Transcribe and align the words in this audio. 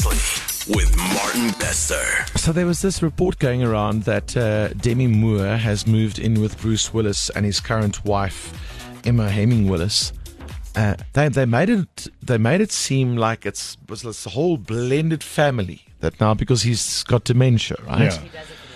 Seriously, 0.00 0.74
with 0.74 0.96
Martin 0.96 1.50
Bester. 1.58 2.02
So 2.36 2.52
there 2.52 2.64
was 2.64 2.80
this 2.80 3.02
report 3.02 3.38
going 3.38 3.62
around 3.62 4.04
that 4.04 4.34
uh, 4.34 4.68
Demi 4.68 5.06
Moore 5.06 5.56
has 5.56 5.86
moved 5.86 6.18
in 6.18 6.40
with 6.40 6.58
Bruce 6.60 6.94
Willis 6.94 7.28
and 7.30 7.44
his 7.44 7.60
current 7.60 8.02
wife, 8.04 8.52
Emma 9.04 9.28
Heming 9.28 9.68
Willis. 9.68 10.12
Uh, 10.74 10.94
they 11.12 11.28
they 11.28 11.44
made 11.44 11.68
it 11.68 12.06
they 12.22 12.38
made 12.38 12.60
it 12.60 12.72
seem 12.72 13.16
like 13.16 13.44
it's 13.44 13.76
was 13.88 14.02
this 14.02 14.24
whole 14.24 14.56
blended 14.56 15.22
family 15.22 15.84
that 15.98 16.18
now 16.20 16.32
because 16.32 16.62
he's 16.62 17.02
got 17.02 17.24
dementia, 17.24 17.76
right? 17.86 18.18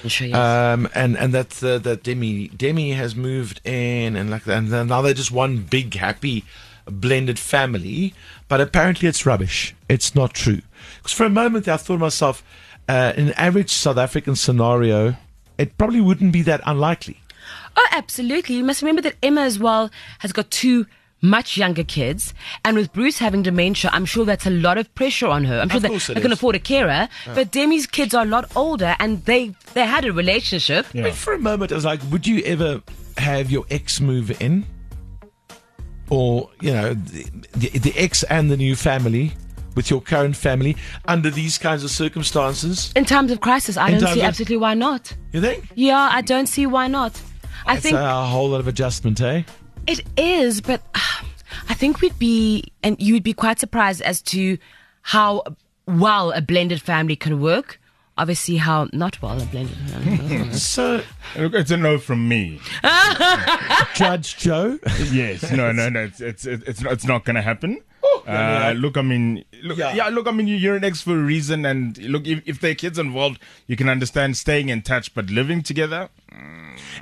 Yeah. 0.04 0.72
Um, 0.72 0.88
and 0.94 1.16
and 1.16 1.32
that 1.32 1.62
uh, 1.62 1.78
that 1.78 2.02
Demi 2.02 2.48
Demi 2.48 2.92
has 2.92 3.14
moved 3.16 3.62
in 3.64 4.16
and 4.16 4.28
like 4.28 4.44
that, 4.44 4.58
and 4.58 4.68
then 4.68 4.88
now 4.88 5.00
they're 5.00 5.14
just 5.14 5.32
one 5.32 5.58
big 5.58 5.94
happy 5.94 6.44
blended 6.86 7.38
family. 7.38 8.12
But 8.48 8.60
apparently 8.60 9.08
it's 9.08 9.24
rubbish. 9.24 9.74
It's 9.88 10.14
not 10.14 10.34
true. 10.34 10.60
Because 10.98 11.12
for 11.12 11.24
a 11.24 11.30
moment 11.30 11.68
I 11.68 11.76
thought 11.76 11.94
to 11.94 11.98
myself, 11.98 12.42
uh, 12.88 13.12
in 13.16 13.28
an 13.28 13.34
average 13.34 13.70
South 13.70 13.98
African 13.98 14.36
scenario, 14.36 15.16
it 15.58 15.76
probably 15.78 16.00
wouldn't 16.00 16.32
be 16.32 16.42
that 16.42 16.60
unlikely. 16.66 17.20
Oh, 17.76 17.88
absolutely. 17.92 18.56
You 18.56 18.64
must 18.64 18.82
remember 18.82 19.02
that 19.02 19.16
Emma 19.22 19.42
as 19.42 19.58
well 19.58 19.90
has 20.20 20.32
got 20.32 20.50
two 20.50 20.86
much 21.20 21.56
younger 21.56 21.82
kids, 21.82 22.34
and 22.66 22.76
with 22.76 22.92
Bruce 22.92 23.18
having 23.18 23.42
dementia, 23.42 23.90
I'm 23.94 24.04
sure 24.04 24.26
that's 24.26 24.46
a 24.46 24.50
lot 24.50 24.76
of 24.76 24.94
pressure 24.94 25.26
on 25.26 25.44
her. 25.46 25.58
I'm 25.58 25.70
sure 25.70 25.80
that 25.80 26.14
they 26.14 26.20
can 26.20 26.32
afford 26.32 26.54
a 26.54 26.58
carer, 26.58 27.08
but 27.24 27.50
Demi's 27.50 27.86
kids 27.86 28.12
are 28.12 28.24
a 28.24 28.28
lot 28.28 28.54
older, 28.54 28.94
and 28.98 29.24
they 29.24 29.54
they 29.72 29.86
had 29.86 30.04
a 30.04 30.12
relationship. 30.12 30.86
I 30.94 31.00
mean, 31.00 31.12
for 31.14 31.32
a 31.32 31.38
moment, 31.38 31.72
I 31.72 31.76
was 31.76 31.84
like, 31.86 32.00
would 32.10 32.26
you 32.26 32.42
ever 32.44 32.82
have 33.16 33.50
your 33.50 33.64
ex 33.70 34.00
move 34.00 34.38
in? 34.42 34.66
Or, 36.10 36.50
you 36.60 36.70
know, 36.70 36.92
the, 36.92 37.24
the, 37.52 37.78
the 37.78 37.94
ex 37.96 38.22
and 38.24 38.50
the 38.50 38.58
new 38.58 38.76
family 38.76 39.32
with 39.74 39.90
your 39.90 40.00
current 40.00 40.36
family 40.36 40.76
under 41.06 41.30
these 41.30 41.58
kinds 41.58 41.84
of 41.84 41.90
circumstances? 41.90 42.92
In 42.96 43.04
times 43.04 43.30
of 43.32 43.40
crisis, 43.40 43.76
I 43.76 43.90
In 43.90 44.00
don't 44.00 44.14
see 44.14 44.20
of- 44.20 44.26
absolutely 44.26 44.56
why 44.58 44.74
not. 44.74 45.14
You 45.32 45.40
think? 45.40 45.68
Yeah, 45.74 46.08
I 46.12 46.20
don't 46.20 46.46
see 46.46 46.66
why 46.66 46.86
not. 46.88 47.20
I 47.66 47.74
It's 47.74 47.82
think 47.82 47.96
a 47.96 48.26
whole 48.26 48.48
lot 48.50 48.60
of 48.60 48.68
adjustment, 48.68 49.20
eh? 49.20 49.42
It 49.86 50.00
is, 50.16 50.60
but 50.60 50.80
uh, 50.94 51.00
I 51.68 51.74
think 51.74 52.00
we'd 52.00 52.18
be, 52.18 52.64
and 52.82 52.96
you'd 53.00 53.22
be 53.22 53.32
quite 53.34 53.58
surprised 53.60 54.02
as 54.02 54.20
to 54.22 54.58
how 55.02 55.42
well 55.86 56.32
a 56.32 56.40
blended 56.40 56.80
family 56.82 57.16
can 57.16 57.40
work. 57.40 57.80
Obviously, 58.16 58.56
how 58.58 58.88
not 58.92 59.20
well 59.20 59.40
a 59.42 59.44
blended 59.46 59.76
family. 59.76 60.52
So, 60.54 61.02
it's 61.34 61.70
a 61.72 61.76
no 61.76 61.98
from 61.98 62.28
me. 62.28 62.60
Judge 63.94 64.36
Joe, 64.36 64.78
Yes, 65.10 65.50
no, 65.52 65.72
no, 65.72 65.88
no. 65.88 66.04
It's 66.04 66.20
it's 66.20 66.46
it's 66.46 66.80
not, 66.82 66.92
it's 66.92 67.04
not 67.04 67.24
gonna 67.24 67.42
happen. 67.42 67.80
yeah. 68.26 68.68
Uh, 68.68 68.72
look, 68.72 68.96
I 68.96 69.02
mean, 69.02 69.44
look, 69.62 69.78
Yeah. 69.78 69.94
yeah. 69.94 70.08
look, 70.08 70.26
I 70.26 70.30
mean, 70.32 70.46
you- 70.46 70.56
you're 70.56 70.76
an 70.76 70.84
ex 70.84 71.00
for 71.02 71.12
a 71.18 71.22
reason, 71.22 71.64
and 71.66 71.96
look, 71.98 72.26
if, 72.26 72.42
if 72.46 72.60
there 72.60 72.70
are 72.72 72.74
kids 72.74 72.98
involved, 72.98 73.38
you 73.66 73.76
can 73.76 73.88
understand 73.88 74.36
staying 74.36 74.68
in 74.68 74.82
touch, 74.82 75.14
but 75.14 75.30
living 75.30 75.62
together, 75.62 76.08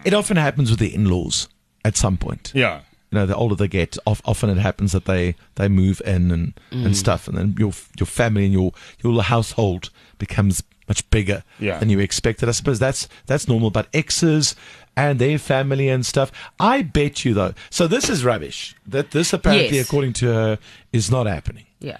it 0.04 0.14
often 0.14 0.36
happens 0.36 0.70
with 0.70 0.78
the 0.80 0.94
in 0.94 1.08
laws 1.10 1.48
at 1.84 1.96
some 1.96 2.16
point. 2.16 2.52
yeah, 2.54 2.80
You 3.10 3.18
know, 3.18 3.26
the 3.26 3.34
older 3.36 3.54
they 3.54 3.68
get, 3.68 3.96
of, 4.06 4.22
often 4.24 4.50
it 4.50 4.58
happens 4.58 4.92
that 4.92 5.04
they, 5.04 5.34
they 5.56 5.68
move 5.68 6.00
in 6.06 6.30
and, 6.30 6.54
and 6.70 6.96
stuff, 6.96 7.28
and 7.28 7.36
then 7.36 7.54
your 7.58 7.72
your 7.98 8.06
family 8.06 8.44
and 8.44 8.52
your 8.52 8.72
your 9.02 9.22
household 9.22 9.90
becomes 10.18 10.62
much 10.92 11.02
bigger 11.10 11.42
Yeah. 11.58 11.78
than 11.78 11.88
you 11.90 11.98
expected. 12.00 12.48
I 12.48 12.52
suppose 12.52 12.78
that's 12.78 13.08
that's 13.26 13.46
normal. 13.48 13.70
But 13.70 13.86
exes 13.94 14.54
and 14.96 15.18
their 15.18 15.38
family 15.38 15.88
and 15.94 16.04
stuff, 16.04 16.30
I 16.60 16.82
bet 16.82 17.24
you 17.24 17.32
though. 17.34 17.54
So 17.70 17.86
this 17.88 18.08
is 18.10 18.24
rubbish. 18.24 18.74
That 18.86 19.10
this 19.12 19.32
apparently, 19.32 19.76
Yes. 19.78 19.86
according 19.86 20.12
to 20.14 20.26
her, 20.26 20.58
is 20.92 21.10
not 21.10 21.26
happening. 21.26 21.64
yeah. 21.80 21.98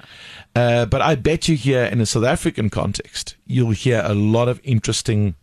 Uh, 0.55 0.85
but 0.85 1.01
I 1.01 1.15
bet 1.15 1.49
you 1.49 1.57
here 1.57 1.85
in 1.93 2.01
a 2.03 2.07
South 2.07 2.25
African 2.25 2.69
context, 2.71 3.37
you'll 3.47 3.71
hear 3.85 4.03
a 4.05 4.13
lot 4.15 4.49
of 4.49 4.61
interesting. 4.65 5.35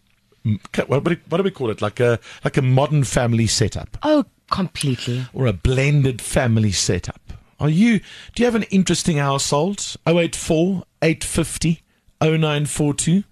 What, 0.44 0.88
what, 0.89 1.03
do- 1.03 1.17
what 1.30 1.38
do 1.39 1.44
we 1.44 1.52
call 1.52 1.72
it? 1.72 1.81
Like 1.81 2.00
a 2.00 2.20
like 2.45 2.58
a 2.58 2.61
modern 2.61 3.04
family 3.04 3.48
setup 3.48 3.98
Oh, 4.04 4.23
completely. 4.52 5.26
or 5.33 5.48
a 5.48 5.54
blended 5.54 6.21
family 6.21 6.71
setup. 6.71 7.21
Are 7.60 7.70
you? 7.81 7.99
Do 8.33 8.43
you 8.43 8.45
have 8.45 8.55
an 8.61 8.67
interesting 8.70 9.17
household? 9.17 9.80
084 10.05 10.83
850 11.02 11.81
0942. 12.21 13.23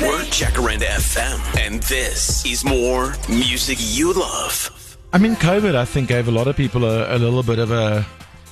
We're 0.00 0.24
Jacaranda 0.30 0.86
FM, 0.86 1.58
and 1.66 1.82
this 1.82 2.44
is 2.46 2.64
more 2.64 3.14
music 3.28 3.76
you 3.80 4.12
love. 4.14 4.96
I 5.12 5.18
mean, 5.18 5.34
COVID, 5.36 5.74
I 5.74 5.84
think, 5.84 6.08
gave 6.08 6.26
a 6.28 6.30
lot 6.30 6.48
of 6.48 6.56
people 6.56 6.84
a, 6.84 7.14
a 7.14 7.18
little 7.18 7.42
bit 7.42 7.58
of 7.58 7.70
a 7.70 8.06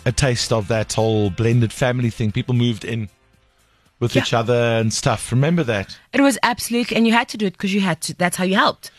a 0.04 0.12
taste 0.12 0.52
of 0.52 0.68
that 0.68 0.92
whole 0.92 1.30
blended 1.30 1.72
family 1.72 2.10
thing. 2.10 2.30
People 2.32 2.54
moved 2.54 2.84
in 2.84 3.08
with 3.98 4.14
Yeah. 4.14 4.22
each 4.22 4.34
other 4.34 4.54
and 4.78 4.92
stuff. 4.92 5.32
Remember 5.32 5.64
that? 5.64 5.96
It 6.12 6.20
was 6.20 6.38
absolutely, 6.42 6.96
and 6.96 7.06
you 7.06 7.12
had 7.14 7.28
to 7.30 7.36
do 7.38 7.46
it 7.46 7.52
because 7.54 7.72
you 7.74 7.80
had 7.80 8.00
to. 8.02 8.14
That's 8.14 8.36
how 8.36 8.44
you 8.44 8.56
helped. 8.56 8.90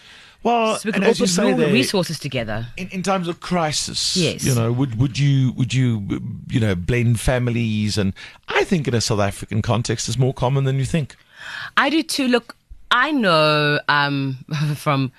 Well, 0.48 0.78
So 0.78 0.88
we 0.88 0.94
could 0.94 1.04
all 1.04 1.14
put 1.14 1.40
all 1.40 1.56
the 1.56 1.72
resources 1.74 2.18
together. 2.20 2.68
in, 2.78 2.88
in 2.90 3.04
times 3.04 3.28
of 3.28 3.40
crisis, 3.42 4.16
Yes. 4.16 4.44
you 4.46 4.56
know, 4.56 4.72
would 4.72 4.98
would 5.02 5.20
you 5.20 5.52
would 5.58 5.74
you 5.74 5.88
you 6.50 6.60
know 6.60 6.74
blend 6.76 7.20
families? 7.20 7.98
And 7.98 8.14
I 8.48 8.64
think 8.64 8.88
in 8.88 8.94
a 8.94 9.02
South 9.02 9.20
African 9.20 9.62
context, 9.62 10.08
is 10.10 10.18
more 10.18 10.34
common 10.34 10.64
than 10.64 10.78
you 10.80 10.86
think. 10.86 11.16
I 11.76 11.90
do 11.90 12.02
too. 12.02 12.28
Look, 12.28 12.56
I 12.92 13.12
know 13.12 13.80
um, 13.90 14.38
from 14.76 15.12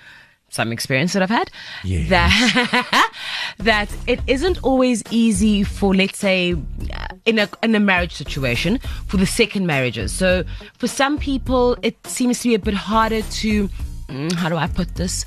some 0.51 0.71
experience 0.71 1.13
that 1.13 1.21
I've 1.21 1.29
had 1.41 1.51
Yeah. 1.83 2.07
that 2.09 3.11
that 3.59 3.89
it 4.07 4.19
isn't 4.25 4.57
always 4.63 5.03
easy 5.11 5.63
for, 5.63 5.93
let's 5.93 6.17
say, 6.17 6.53
uh, 6.53 7.07
in 7.25 7.37
a 7.37 7.47
in 7.61 7.75
a 7.75 7.79
marriage 7.79 8.13
situation 8.13 8.79
for 9.05 9.17
the 9.17 9.27
second 9.27 9.67
marriages. 9.67 10.11
So 10.11 10.43
for 10.79 10.87
some 10.87 11.19
people, 11.19 11.77
it 11.83 11.95
seems 12.07 12.39
to 12.41 12.49
be 12.49 12.55
a 12.55 12.59
bit 12.59 12.73
harder 12.73 13.21
to 13.21 13.69
mm, 14.09 14.31
how 14.33 14.49
do 14.49 14.55
I 14.57 14.67
put 14.67 14.95
this 14.95 15.25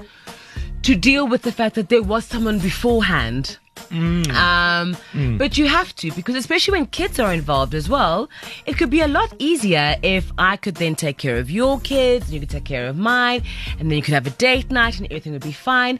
to 0.82 0.94
deal 0.96 1.28
with 1.28 1.42
the 1.42 1.52
fact 1.52 1.74
that 1.76 1.88
there 1.88 2.02
was 2.02 2.24
someone 2.24 2.58
beforehand. 2.58 3.58
Um, 3.90 4.96
But 5.38 5.56
you 5.58 5.66
have 5.68 5.94
to, 5.96 6.10
because 6.12 6.34
especially 6.34 6.72
when 6.78 6.86
kids 6.86 7.18
are 7.20 7.32
involved 7.32 7.74
as 7.74 7.88
well, 7.88 8.28
it 8.66 8.76
could 8.78 8.90
be 8.90 9.00
a 9.00 9.08
lot 9.08 9.32
easier 9.38 9.96
if 10.02 10.32
I 10.38 10.56
could 10.56 10.76
then 10.76 10.94
take 10.94 11.18
care 11.18 11.38
of 11.38 11.50
your 11.50 11.78
kids, 11.80 12.24
and 12.26 12.34
you 12.34 12.40
could 12.40 12.50
take 12.50 12.64
care 12.64 12.86
of 12.88 12.96
mine, 12.96 13.42
and 13.78 13.90
then 13.90 13.96
you 13.96 14.02
could 14.02 14.14
have 14.14 14.26
a 14.26 14.30
date 14.30 14.70
night 14.70 14.98
and 14.98 15.06
everything 15.06 15.32
would 15.32 15.42
be 15.42 15.52
fine. 15.52 15.98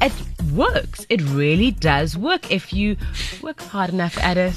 It 0.00 0.12
works. 0.52 1.06
It 1.08 1.22
really 1.22 1.70
does 1.70 2.16
work 2.16 2.50
if 2.50 2.72
you 2.72 2.96
work 3.42 3.60
hard 3.60 3.90
enough 3.90 4.18
at 4.18 4.36
it. 4.36 4.54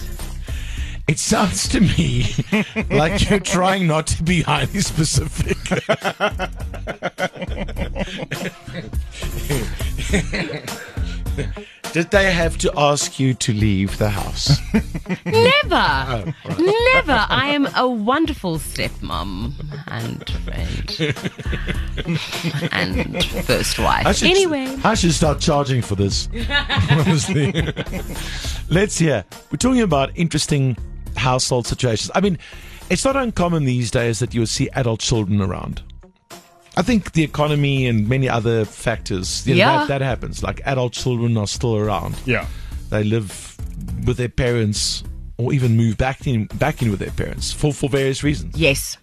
It 1.08 1.20
sounds 1.20 1.70
to 1.70 1.80
me 1.80 2.26
like 2.90 3.30
you're 3.30 3.40
trying 3.40 3.88
not 3.88 4.08
to 4.08 4.24
be 4.24 4.42
highly 4.42 4.82
specific. 4.82 5.58
Did 11.94 12.12
they 12.12 12.32
have 12.32 12.58
to 12.60 12.72
ask 12.78 13.20
you 13.20 13.34
to 13.36 13.54
leave 13.54 13.98
the 13.98 14.10
house? 14.10 14.60
Never, 15.26 16.34
oh, 16.46 16.92
never. 16.94 17.26
I 17.30 17.48
am 17.50 17.68
a 17.76 17.88
wonderful 17.88 18.58
stepmom 18.60 19.54
and 19.88 20.30
friend 20.46 20.92
and 22.72 23.24
first 23.46 23.80
wife. 23.80 24.06
I 24.06 24.12
should, 24.12 24.30
Anyway, 24.30 24.76
I 24.84 24.94
should 24.96 25.14
start 25.14 25.40
charging 25.40 25.82
for 25.82 25.96
this. 25.96 26.30
Honestly. 26.92 27.54
Let's 28.70 28.98
hear. 29.00 29.24
We're 29.50 29.58
talking 29.58 29.82
about 29.82 30.12
interesting 30.16 30.78
household 31.16 31.66
situations. 31.66 32.12
I 32.14 32.22
mean, 32.22 32.38
it's 32.90 33.06
not 33.06 33.16
uncommon 33.16 33.66
these 33.66 33.90
days 33.92 34.20
that 34.20 34.34
you'll 34.34 34.46
see 34.46 34.70
adult 34.74 35.00
children 35.00 35.42
around. 35.42 35.82
I 36.78 36.84
think 36.84 37.14
the 37.14 37.24
economy 37.24 37.88
and 37.88 38.08
many 38.08 38.30
other 38.30 38.64
factors, 38.64 39.46
you 39.48 39.56
know, 39.56 39.60
Yeah. 39.60 39.78
that, 39.80 39.88
that 39.88 40.02
happens. 40.02 40.44
Like 40.44 40.62
adult 40.66 40.94
children 40.94 41.36
are 41.38 41.48
still 41.48 41.76
around. 41.76 42.16
yeah. 42.26 42.46
They 42.90 43.04
live 43.04 43.58
with 44.06 44.18
their 44.18 44.30
parents 44.30 45.04
or 45.38 45.52
even 45.54 45.76
move 45.76 45.98
back 45.98 46.26
in 46.26 46.46
back 46.56 46.82
in 46.82 46.90
with 46.90 47.00
their 47.00 47.12
parents 47.12 47.52
for, 47.52 47.74
for 47.74 47.90
various 47.90 48.24
reasons. 48.24 48.56
Yes. 48.58 48.98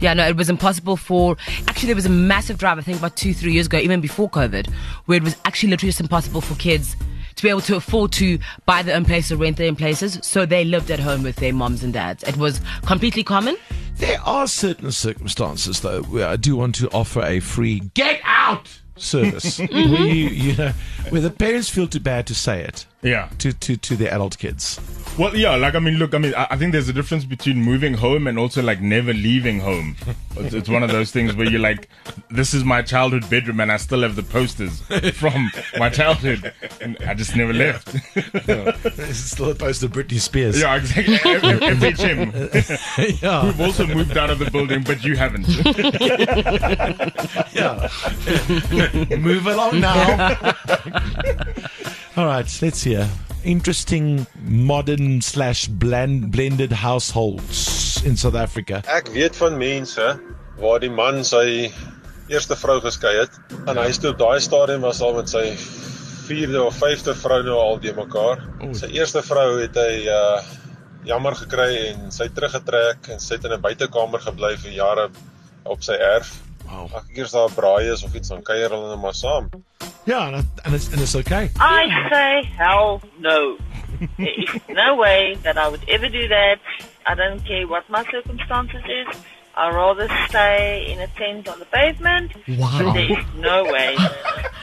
Yeah, 0.00 0.14
no, 0.14 0.28
it 0.28 0.36
was 0.36 0.48
impossible 0.48 0.96
for. 0.96 1.36
Actually, 1.66 1.88
there 1.88 1.96
was 1.96 2.06
a 2.06 2.10
massive 2.10 2.56
drive, 2.58 2.78
I 2.78 2.82
think 2.82 2.98
about 2.98 3.16
two, 3.16 3.34
three 3.34 3.52
years 3.52 3.66
ago, 3.66 3.78
even 3.78 4.00
before 4.00 4.30
COVID, 4.30 4.68
where 5.06 5.16
it 5.16 5.24
was 5.24 5.34
actually 5.44 5.70
literally 5.70 5.88
just 5.88 6.00
impossible 6.00 6.40
for 6.40 6.54
kids 6.54 6.94
to 7.38 7.42
be 7.42 7.48
able 7.48 7.62
to 7.62 7.76
afford 7.76 8.12
to 8.12 8.38
buy 8.66 8.82
their 8.82 8.96
own 8.96 9.04
place 9.04 9.32
or 9.32 9.36
rent 9.36 9.56
their 9.56 9.68
own 9.68 9.76
places. 9.76 10.18
So 10.22 10.44
they 10.46 10.64
lived 10.64 10.90
at 10.90 11.00
home 11.00 11.22
with 11.22 11.36
their 11.36 11.52
moms 11.54 11.82
and 11.82 11.92
dads. 11.92 12.22
It 12.24 12.36
was 12.36 12.60
completely 12.86 13.24
common. 13.24 13.56
There 13.96 14.20
are 14.20 14.46
certain 14.46 14.92
circumstances, 14.92 15.80
though, 15.80 16.02
where 16.02 16.28
I 16.28 16.36
do 16.36 16.56
want 16.56 16.74
to 16.76 16.88
offer 16.90 17.20
a 17.22 17.40
free 17.40 17.80
get 17.94 18.20
out 18.24 18.68
service, 18.96 19.58
where 19.70 19.70
you, 19.70 20.28
you 20.28 20.56
know, 20.56 20.72
where 21.10 21.20
the 21.20 21.30
parents 21.30 21.68
feel 21.68 21.86
too 21.88 22.00
bad 22.00 22.26
to 22.26 22.34
say 22.34 22.62
it 22.62 22.86
Yeah. 23.02 23.28
to, 23.38 23.52
to, 23.52 23.76
to 23.76 23.96
their 23.96 24.12
adult 24.12 24.38
kids. 24.38 24.78
Well, 25.18 25.34
yeah, 25.36 25.56
like 25.56 25.74
I 25.74 25.80
mean, 25.80 25.94
look, 25.94 26.14
I 26.14 26.18
mean, 26.18 26.32
I, 26.34 26.46
I 26.50 26.56
think 26.56 26.70
there's 26.70 26.88
a 26.88 26.92
difference 26.92 27.24
between 27.24 27.56
moving 27.58 27.94
home 27.94 28.28
and 28.28 28.38
also 28.38 28.62
like 28.62 28.80
never 28.80 29.12
leaving 29.12 29.58
home. 29.58 29.96
It's, 30.36 30.54
it's 30.54 30.68
one 30.68 30.84
of 30.84 30.92
those 30.92 31.10
things 31.10 31.34
where 31.34 31.50
you're 31.50 31.60
like, 31.60 31.88
this 32.30 32.54
is 32.54 32.62
my 32.62 32.82
childhood 32.82 33.28
bedroom, 33.28 33.58
and 33.58 33.72
I 33.72 33.78
still 33.78 34.02
have 34.02 34.14
the 34.14 34.22
posters 34.22 34.80
from 35.16 35.50
my 35.76 35.88
childhood, 35.90 36.52
and 36.80 36.96
I 37.04 37.14
just 37.14 37.34
never 37.34 37.52
left. 37.52 37.92
This 38.14 38.98
is 39.10 39.30
still 39.32 39.50
opposed 39.50 39.82
of 39.82 39.90
Britney 39.90 40.20
Spears. 40.20 40.60
yeah, 40.60 40.76
exactly. 40.76 41.14
F- 41.14 41.26
F- 41.26 41.98
FHM, 41.98 43.20
yeah. 43.20 43.40
who've 43.42 43.60
also 43.60 43.88
moved 43.88 44.16
out 44.16 44.30
of 44.30 44.38
the 44.38 44.48
building, 44.52 44.84
but 44.84 45.02
you 45.02 45.16
haven't. 45.16 45.48
yeah. 47.54 47.88
Move 49.18 49.48
along 49.48 49.80
now. 49.80 50.54
All 52.16 52.26
right, 52.26 52.58
let's 52.62 52.84
hear. 52.84 53.08
Interesting 53.48 54.26
modern 54.44 55.22
slash 55.22 55.68
blend, 55.68 56.30
blended 56.30 56.70
households 56.70 58.04
in 58.04 58.14
South 58.14 58.34
Africa. 58.36 58.82
Ek 58.84 59.08
weet 59.14 59.36
van 59.40 59.56
mense 59.56 60.04
waar 60.60 60.82
die 60.84 60.90
man 60.92 61.22
sy 61.24 61.70
eerste 62.28 62.58
vrou 62.60 62.76
geskei 62.84 63.14
het 63.22 63.38
en 63.64 63.80
hy 63.80 63.86
steek 63.96 64.18
daai 64.20 64.36
stadium 64.44 64.84
was 64.84 65.00
al 65.00 65.16
met 65.16 65.32
sy 65.32 65.46
vierde 66.28 66.60
of 66.60 66.76
vyfde 66.76 67.14
vrou 67.16 67.40
nou 67.46 67.56
al 67.56 67.80
de 67.80 67.94
mekaar. 67.96 68.44
Sy 68.76 68.92
eerste 68.98 69.24
vrou 69.24 69.54
het 69.62 69.80
hy 69.80 70.04
uh 70.12 70.44
jammer 71.08 71.32
gekry 71.38 71.70
en 71.94 72.10
sy 72.12 72.26
het 72.26 72.34
teruggetrek 72.36 73.06
en 73.14 73.22
sy 73.22 73.38
het 73.38 73.46
in 73.48 73.54
'n 73.56 73.64
buitekamer 73.64 74.20
gebly 74.28 74.56
vir 74.60 74.76
jare 74.76 75.08
op 75.64 75.80
sy 75.80 75.96
erf. 75.96 76.34
Wow. 76.66 76.90
Elke 76.92 77.14
keer 77.14 77.24
as 77.24 77.32
daar 77.32 77.54
braai 77.56 77.92
is 77.92 78.04
of 78.04 78.12
iets 78.14 78.28
dan 78.28 78.44
kuier 78.44 78.68
hulle 78.68 78.90
net 78.92 79.00
maar 79.00 79.16
saam. 79.16 79.48
Ja, 80.08 80.26
and, 80.28 80.36
it- 80.36 80.46
and, 80.64 80.74
it's, 80.74 80.90
and 80.92 81.00
it's 81.02 81.14
okay. 81.14 81.50
I 81.60 82.08
say 82.10 82.48
hell 82.56 83.02
no. 83.18 83.58
There 84.16 84.28
is 84.28 84.60
no 84.70 84.94
way 84.96 85.36
that 85.42 85.58
I 85.58 85.68
would 85.68 85.84
ever 85.88 86.08
do 86.08 86.26
that. 86.28 86.56
I 87.06 87.14
don't 87.14 87.44
care 87.44 87.66
what 87.66 87.88
my 87.90 88.04
circumstances 88.10 88.82
is. 88.88 89.16
I'd 89.54 89.74
rather 89.74 90.08
stay 90.28 90.86
in 90.90 91.00
a 91.00 91.08
tent 91.08 91.48
on 91.48 91.58
the 91.58 91.64
pavement. 91.66 92.32
Wow. 92.58 92.92
There 92.94 93.10
is 93.18 93.24
no 93.36 93.64
way 93.64 93.96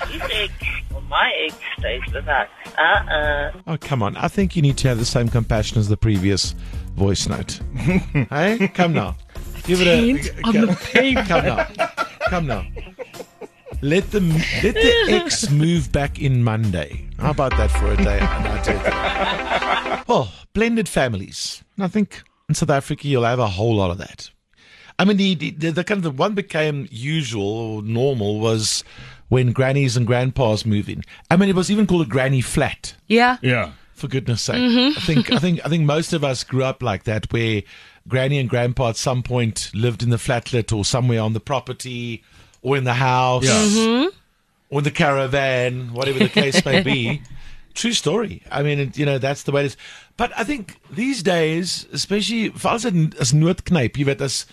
his 0.09 0.21
ex 0.31 0.53
or 0.95 1.01
my 1.03 1.31
ex 1.45 1.55
stays 1.77 2.01
with 2.13 2.27
us. 2.27 2.47
Uh-uh. 2.77 3.51
Oh, 3.67 3.77
come 3.77 4.01
on. 4.01 4.15
I 4.17 4.29
think 4.29 4.55
you 4.55 4.61
need 4.63 4.77
to 4.77 4.87
have 4.87 4.97
the 4.97 5.05
same 5.05 5.27
compassion 5.27 5.77
as 5.79 5.89
the 5.89 5.97
previous 5.97 6.53
voice 6.95 7.27
note. 7.27 7.59
hey, 8.31 8.67
come 8.73 8.93
now. 8.93 9.15
Give 9.65 9.79
it 9.81 9.87
a 9.87 10.47
on 10.47 10.53
the 10.67 10.75
pavement. 10.93 11.27
Come 11.27 11.45
now. 11.45 11.65
Come 12.29 12.47
now. 12.47 12.65
Let 13.81 14.09
the 14.11 14.19
let 14.63 14.73
the 14.73 15.05
X 15.25 15.49
move 15.51 15.91
back 15.91 16.19
in 16.19 16.43
Monday. 16.43 17.07
How 17.19 17.31
about 17.31 17.51
that 17.57 17.69
for 17.71 17.91
a 17.91 17.97
day? 17.97 18.19
And 18.19 18.47
I 18.47 18.61
tell 18.63 18.75
you. 19.97 20.03
Oh, 20.07 20.31
blended 20.53 20.89
families. 20.89 21.63
And 21.75 21.85
I 21.85 21.87
think 21.87 22.23
in 22.49 22.55
South 22.55 22.69
Africa 22.69 23.07
you'll 23.07 23.23
have 23.25 23.39
a 23.39 23.47
whole 23.47 23.75
lot 23.75 23.91
of 23.91 23.97
that. 23.99 24.29
I 24.97 25.05
mean, 25.05 25.17
the, 25.17 25.35
the, 25.35 25.71
the 25.71 25.83
kind 25.83 25.97
of 25.99 26.03
the 26.03 26.11
one 26.11 26.35
became 26.35 26.87
usual 26.89 27.45
or 27.47 27.81
normal 27.81 28.39
was 28.39 28.83
when 29.27 29.51
grannies 29.51 29.97
and 29.97 30.07
grandpas 30.07 30.65
move 30.65 30.87
in. 30.87 31.03
I 31.29 31.35
mean, 31.35 31.49
it 31.49 31.55
was 31.55 31.69
even 31.69 31.85
called 31.85 32.03
a 32.03 32.09
granny 32.09 32.39
flat 32.41 32.95
Yeah. 33.07 33.37
yeah. 33.41 33.73
for 33.93 34.07
goodness 34.07 34.41
sake. 34.41 34.55
Mm-hmm. 34.55 34.97
I 34.97 35.01
think 35.01 35.31
I 35.31 35.37
think 35.39 35.65
I 35.65 35.69
think 35.69 35.83
most 35.85 36.13
of 36.13 36.23
us 36.23 36.43
grew 36.43 36.63
up 36.63 36.81
like 36.81 37.03
that 37.03 37.31
where 37.31 37.61
granny 38.07 38.39
and 38.39 38.49
grandpa 38.49 38.89
at 38.89 38.95
some 38.97 39.21
point 39.21 39.69
lived 39.75 40.01
in 40.01 40.09
the 40.09 40.17
flatlet 40.17 40.75
or 40.75 40.85
somewhere 40.85 41.21
on 41.21 41.33
the 41.33 41.39
property 41.39 42.23
or 42.65 42.75
in 42.75 42.83
the 42.83 42.95
house 42.95 43.45
mm-hmm. 43.45 44.07
or 44.71 44.79
in 44.79 44.83
the 44.83 44.91
caravan, 44.91 45.93
whatever 45.93 46.17
the 46.17 46.29
case 46.29 46.65
may 46.65 46.81
be. 46.81 47.21
True 47.75 47.93
story. 47.93 48.41
I 48.49 48.63
mean, 48.63 48.91
you 48.95 49.05
know, 49.05 49.19
that's 49.19 49.43
the 49.43 49.51
way 49.51 49.61
it 49.61 49.67
is. 49.67 49.77
But 50.17 50.31
I 50.35 50.43
think 50.43 50.79
these 50.89 51.21
days, 51.21 51.85
especially 51.93 52.49
for 52.49 52.69
us 52.69 52.83
as 52.85 53.33
noodknijp, 53.33 53.97
you 53.97 54.05
weet, 54.05 54.19
as 54.19 54.47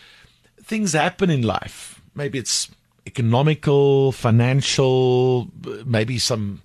things 0.62 0.92
happen 0.92 1.30
in 1.30 1.42
life, 1.42 2.02
maybe 2.14 2.38
it's 2.38 2.70
economical, 3.06 4.12
financial, 4.12 5.48
maybe 5.86 6.18
some 6.18 6.60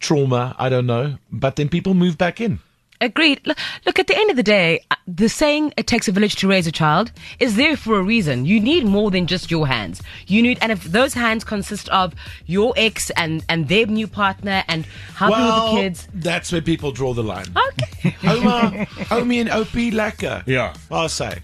trauma, 0.00 0.54
I 0.58 0.68
don't 0.68 0.86
know, 0.86 1.16
but 1.32 1.56
then 1.56 1.70
people 1.70 1.94
move 1.94 2.18
back 2.18 2.40
in. 2.42 2.58
Agreed. 3.00 3.40
Look, 3.44 3.58
look, 3.86 3.98
at 3.98 4.06
the 4.06 4.16
end 4.16 4.30
of 4.30 4.36
the 4.36 4.42
day, 4.42 4.80
uh, 4.90 4.96
the 5.06 5.28
saying 5.28 5.72
"it 5.76 5.86
takes 5.86 6.08
a 6.08 6.12
village 6.12 6.36
to 6.36 6.48
raise 6.48 6.66
a 6.66 6.72
child" 6.72 7.12
is 7.38 7.56
there 7.56 7.76
for 7.76 7.98
a 7.98 8.02
reason. 8.02 8.46
You 8.46 8.60
need 8.60 8.84
more 8.86 9.10
than 9.10 9.26
just 9.26 9.50
your 9.50 9.66
hands. 9.66 10.02
You 10.26 10.42
need, 10.42 10.58
and 10.60 10.70
if 10.72 10.84
those 10.84 11.14
hands 11.14 11.44
consist 11.44 11.88
of 11.90 12.14
your 12.46 12.72
ex 12.76 13.10
and 13.10 13.44
and 13.48 13.68
their 13.68 13.86
new 13.86 14.06
partner 14.06 14.62
and 14.68 14.86
helping 15.14 15.44
with 15.44 15.54
the 15.54 15.80
kids, 15.80 16.08
that's 16.14 16.52
where 16.52 16.62
people 16.62 16.92
draw 16.92 17.12
the 17.14 17.22
line. 17.22 17.46
okay. 17.56 18.16
Oma, 18.28 18.86
Omi 19.10 19.40
and 19.40 19.50
OP 19.50 19.72
lekker. 19.92 20.42
Yeah. 20.46 20.74
I'll 20.90 21.08
say. 21.08 21.38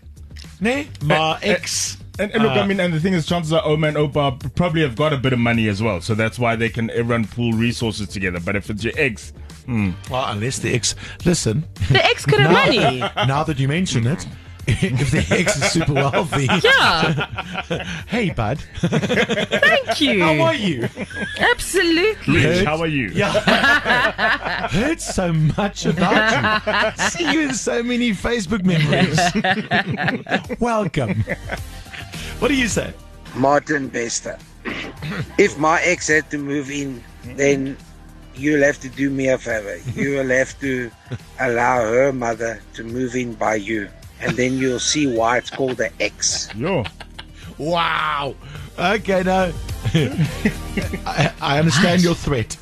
Nee, 0.61 0.89
maar 1.05 1.39
ex. 1.43 1.97
And, 2.19 2.33
and 2.33 2.43
look, 2.43 2.53
Uh, 2.53 2.61
I 2.61 2.67
mean, 2.67 2.81
and 2.81 2.93
the 2.93 3.01
thing 3.01 3.15
is, 3.15 3.25
chances 3.25 3.51
are 3.53 3.65
Oma 3.65 3.89
and 3.89 3.97
Opa 3.97 4.55
probably 4.55 4.83
have 4.83 4.95
got 4.95 5.13
a 5.15 5.17
bit 5.17 5.33
of 5.33 5.39
money 5.39 5.69
as 5.69 5.83
well, 5.83 6.03
so 6.03 6.15
that's 6.15 6.39
why 6.39 6.55
they 6.55 6.69
can 6.69 6.91
everyone 6.91 7.27
pool 7.27 7.53
resources 7.53 8.09
together. 8.09 8.39
But 8.41 8.57
if 8.57 8.69
it's 8.69 8.85
your 8.85 8.93
ex, 8.99 9.33
Mm. 9.67 9.95
Well, 10.11 10.25
unless 10.29 10.59
the 10.59 10.75
ex. 10.75 10.95
Listen, 11.25 11.65
the 11.91 12.05
ex 12.05 12.25
could 12.27 12.41
have 12.41 12.53
money. 12.53 13.01
now 13.27 13.45
that 13.45 13.59
you 13.59 13.69
mention 13.69 14.07
it, 14.07 14.27
if 14.67 15.11
the 15.11 15.27
ex 15.37 15.57
is 15.57 15.71
super 15.73 15.95
wealthy. 15.95 16.47
Yeah, 16.63 17.85
Hey, 18.07 18.31
bud. 18.31 18.59
thank 18.79 20.01
you. 20.01 20.23
How 20.23 20.41
are 20.43 20.55
you? 20.55 20.89
Absolutely. 21.39 22.35
Rich, 22.43 22.65
how 22.65 22.79
are 22.81 22.87
you? 22.87 23.09
Yeah. 23.09 23.33
Heard 24.69 25.01
so 25.01 25.33
much 25.33 25.87
about 25.87 26.97
you. 26.99 27.05
See 27.11 27.33
you 27.33 27.41
in 27.41 27.55
so 27.55 27.83
many 27.83 28.11
Facebook 28.11 28.65
memories. 28.65 29.19
Welcome. 30.61 31.25
What 32.39 32.49
do 32.49 32.55
you 32.55 32.69
say? 32.69 32.93
Martin 33.35 33.89
Bester. 33.89 34.39
if 35.39 35.57
my 35.59 35.81
ex 35.83 36.09
had 36.09 36.29
to 36.31 36.39
move 36.39 36.71
in, 36.71 37.03
then 37.37 37.77
you'll 38.35 38.63
have 38.63 38.81
to 38.81 38.89
do 38.89 39.11
me 39.11 39.29
a 39.29 39.39
favor. 39.39 39.79
You 39.95 40.11
will 40.17 40.29
have 40.29 40.59
to 40.61 40.91
allow 41.39 41.81
her 41.81 42.13
mother 42.13 42.61
to 42.75 42.85
move 42.85 43.15
in 43.15 43.35
by 43.35 43.57
you. 43.57 43.89
And 44.21 44.37
then 44.37 44.59
you'll 44.59 44.79
see 44.79 45.07
why 45.07 45.39
it's 45.39 45.51
called 45.51 45.79
the 45.79 45.91
ex. 46.01 46.49
Yo. 46.55 46.85
Wow. 47.59 48.35
Okay, 48.79 49.23
no. 49.23 49.53
I, 49.95 51.33
I 51.41 51.59
understand 51.59 52.03
your 52.03 52.15
threat. 52.15 52.57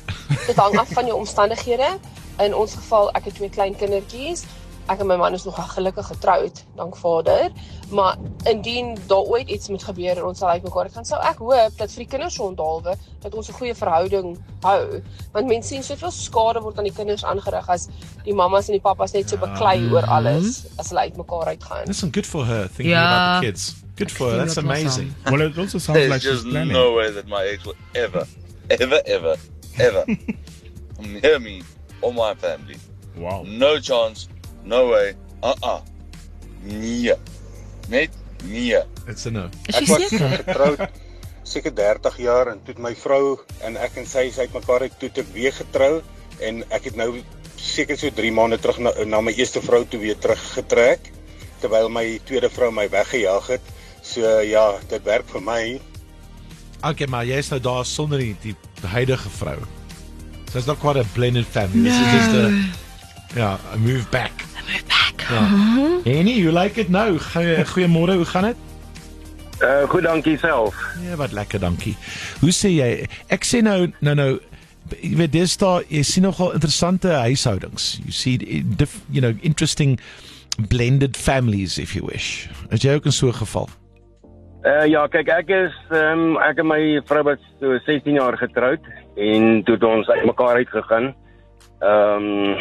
Dit 0.47 0.55
hang 0.55 0.77
af 0.77 0.89
van 0.93 1.05
jou 1.05 1.17
omstandighede. 1.17 1.97
In 2.39 2.55
ons 2.55 2.73
geval, 2.73 3.11
ek 3.11 3.29
het 3.29 3.35
twee 3.35 3.49
klein 3.49 3.75
kindertjies. 3.75 4.43
Ek 4.87 4.99
en 4.99 5.07
my 5.07 5.15
man 5.17 5.33
is 5.33 5.43
nog 5.45 5.57
gelukkig 5.73 6.05
getroud, 6.07 6.63
dank 6.75 6.95
Vader. 6.97 7.51
Maar 7.91 8.17
indien 8.49 8.97
daar 9.07 9.17
ooit 9.21 9.49
iets 9.49 9.67
moet 9.69 9.83
gebeur 9.83 10.17
en 10.17 10.23
ons 10.25 10.37
sal 10.39 10.49
uitmekaar 10.49 10.89
gaan, 10.93 11.05
sou 11.05 11.19
ek 11.21 11.37
hoop 11.37 11.77
dat 11.77 11.91
vir 11.91 12.03
die 12.03 12.07
kinders 12.07 12.33
se 12.33 12.41
onthaalwe 12.41 12.95
dat 13.21 13.33
ons 13.35 13.49
'n 13.49 13.53
goeie 13.53 13.75
verhouding 13.75 14.37
hou. 14.61 15.01
Want 15.33 15.47
mense 15.47 15.67
sien 15.67 15.83
soveel 15.83 16.11
skade 16.11 16.61
word 16.61 16.77
aan 16.77 16.83
die 16.89 16.93
kinders 16.93 17.23
aangerig 17.23 17.69
as 17.69 17.87
die 18.23 18.33
mammas 18.33 18.67
en 18.67 18.73
die 18.73 18.81
pappas 18.81 19.11
net 19.13 19.29
so 19.29 19.37
beklei 19.37 19.91
oor 19.91 20.05
alles 20.05 20.65
as 20.77 20.89
hulle 20.89 21.01
uitmekaar 21.01 21.45
uitgaan. 21.47 21.85
Listen, 21.87 22.11
good 22.11 22.25
for 22.25 22.45
her 22.45 22.67
thinking 22.67 22.87
Yeah. 22.89 23.05
about 23.13 23.41
the 23.41 23.47
kids. 23.47 23.75
Good 23.95 24.11
for 24.11 24.29
her. 24.31 24.37
That's 24.37 24.57
amazing. 24.57 25.13
Well, 25.25 25.41
it 25.41 25.57
also 25.57 25.77
sounds 25.77 25.99
There's 25.99 26.09
like 26.09 26.21
she's 26.21 26.31
just 26.41 26.47
planning. 26.49 26.71
no 26.73 26.93
way 26.95 27.11
that 27.13 27.27
my 27.27 27.43
ex 27.45 27.63
will 27.65 27.75
ever, 27.93 28.25
ever, 28.69 29.01
ever, 29.05 29.35
ever 29.77 30.05
hear 31.21 31.39
me 31.39 31.61
or 32.01 32.13
my 32.13 32.33
family. 32.35 32.77
Wow. 33.17 33.43
No 33.45 33.79
chance. 33.79 34.27
No 34.63 34.89
way. 34.89 35.15
Uh-uh. 35.43 35.81
Nee. 36.63 37.13
Net 37.87 38.09
nee. 38.43 38.81
It's 39.07 39.25
a 39.25 39.31
no. 39.31 39.49
Is 39.67 39.75
Ek 39.75 39.87
was 39.87 40.09
getroud 40.11 40.89
seker 41.49 41.73
30 41.73 42.17
jaar 42.21 42.51
en 42.51 42.59
toe 42.63 42.75
my 42.77 42.93
vrou 42.95 43.39
en 43.65 43.77
ek 43.81 43.97
en 43.97 44.05
sy 44.05 44.27
is 44.29 44.37
uitmekaar 44.37 44.85
uit 44.85 44.97
toe 45.01 45.09
ek 45.09 45.31
weer 45.33 45.55
getrou 45.55 46.01
en 46.45 46.61
ek 46.69 46.91
het 46.91 46.99
nou 46.99 47.23
seker 47.59 47.97
so 47.97 48.11
3 48.13 48.29
maande 48.35 48.59
terug 48.61 48.77
na, 48.83 48.93
na 49.09 49.21
my 49.25 49.33
eerste 49.33 49.63
vrou 49.65 49.81
toe 49.89 49.99
weer 50.03 50.19
teruggetrek 50.21 51.09
terwyl 51.59 51.89
my 51.91 52.05
tweede 52.27 52.49
vrou 52.53 52.71
my 52.71 52.87
weggejaag 52.91 53.47
het. 53.55 53.71
So 54.05 54.23
ja, 54.45 54.79
dit 54.89 55.03
werk 55.03 55.27
vir 55.27 55.43
my. 55.43 55.63
Okay, 56.87 57.07
maar 57.11 57.27
jy's 57.27 57.51
nou 57.51 57.59
daar 57.59 57.85
sonder 57.85 58.21
die, 58.23 58.35
die 58.43 58.55
huidige 58.93 59.29
vrou. 59.41 59.57
So 60.49 60.57
it's 60.57 60.67
not 60.67 60.79
quite 60.79 60.99
a 60.99 61.05
blended 61.13 61.45
family. 61.45 61.89
This 61.89 61.99
is 61.99 62.13
just 62.13 62.35
a 62.39 63.35
yeah, 63.35 63.59
a 63.73 63.77
move 63.77 64.07
back. 64.11 64.48
Move 64.69 64.85
back. 64.87 65.21
Ja. 65.29 65.43
Annie, 66.05 66.37
you 66.41 66.51
like 66.53 66.79
it 66.81 66.89
nou? 66.89 67.17
Goeie- 67.19 67.65
Goeiemôre, 67.65 68.15
hoe 68.21 68.25
gaan 68.25 68.43
dit? 68.43 68.55
Uh 69.61 69.83
goed, 69.89 70.03
dankie 70.05 70.37
self. 70.39 70.75
Ja, 71.03 71.15
wat 71.19 71.31
lekker, 71.35 71.59
dankie. 71.59 71.95
Hoe 72.39 72.51
sê 72.55 72.69
jy? 72.71 73.07
Ek 73.27 73.43
sê 73.43 73.59
nou 73.65 73.89
nou 73.99 74.15
nou 74.15 74.29
jy 75.01 75.15
weet 75.19 75.31
dis 75.35 75.57
daar 75.61 75.83
jy 75.91 75.99
sien 76.07 76.23
nogal 76.23 76.53
interessante 76.55 77.11
huishoudings. 77.25 77.97
You 78.05 78.11
see 78.15 78.37
eh, 78.39 78.61
diff, 78.79 79.01
you 79.11 79.21
know 79.21 79.33
interesting 79.41 79.99
blended 80.71 81.17
families 81.17 81.77
if 81.77 81.93
you 81.95 82.05
wish. 82.07 82.47
Is 82.71 82.81
jy 82.87 82.93
ook 82.95 83.05
in 83.05 83.11
so 83.11 83.27
'n 83.27 83.33
geval? 83.41 83.67
Uh 84.63 84.85
ja, 84.87 85.07
kyk 85.07 85.27
ek 85.29 85.49
is 85.49 85.75
ehm 85.91 86.19
um, 86.19 86.37
ek 86.37 86.57
en 86.59 86.67
my 86.67 87.01
vrou 87.05 87.23
was 87.23 87.39
so 87.59 87.77
16 87.85 88.13
jaar 88.13 88.37
getroud 88.37 88.79
en 89.17 89.63
toe 89.63 89.75
het 89.75 89.83
ons 89.83 90.07
uitmekaar 90.07 90.55
uitgegaan. 90.55 91.15
Ehm 91.79 92.23
um, 92.23 92.55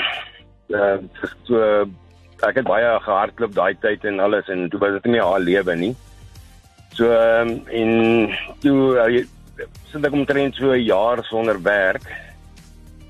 uh, 0.74 0.98
so 1.46 1.62
ek 2.46 2.60
het 2.60 2.68
baie 2.68 2.90
gehardloop 3.02 3.54
daai 3.54 3.74
tyd 3.82 4.04
en 4.04 4.20
alles 4.20 4.48
en 4.52 4.68
toe 4.70 4.80
was 4.80 4.94
dit 4.98 5.10
nie 5.12 5.22
haar 5.22 5.42
lewe 5.42 5.74
nie. 5.76 5.94
So 6.94 7.10
ehm 7.14 7.50
um, 7.50 7.60
en 7.80 7.90
toe 8.62 8.78
uh, 8.98 9.24
sit 9.90 10.04
ek 10.04 10.16
omtrent 10.16 10.54
so 10.54 10.72
'n 10.72 10.84
jaar 10.84 11.24
sonder 11.24 11.62
werk. 11.62 12.06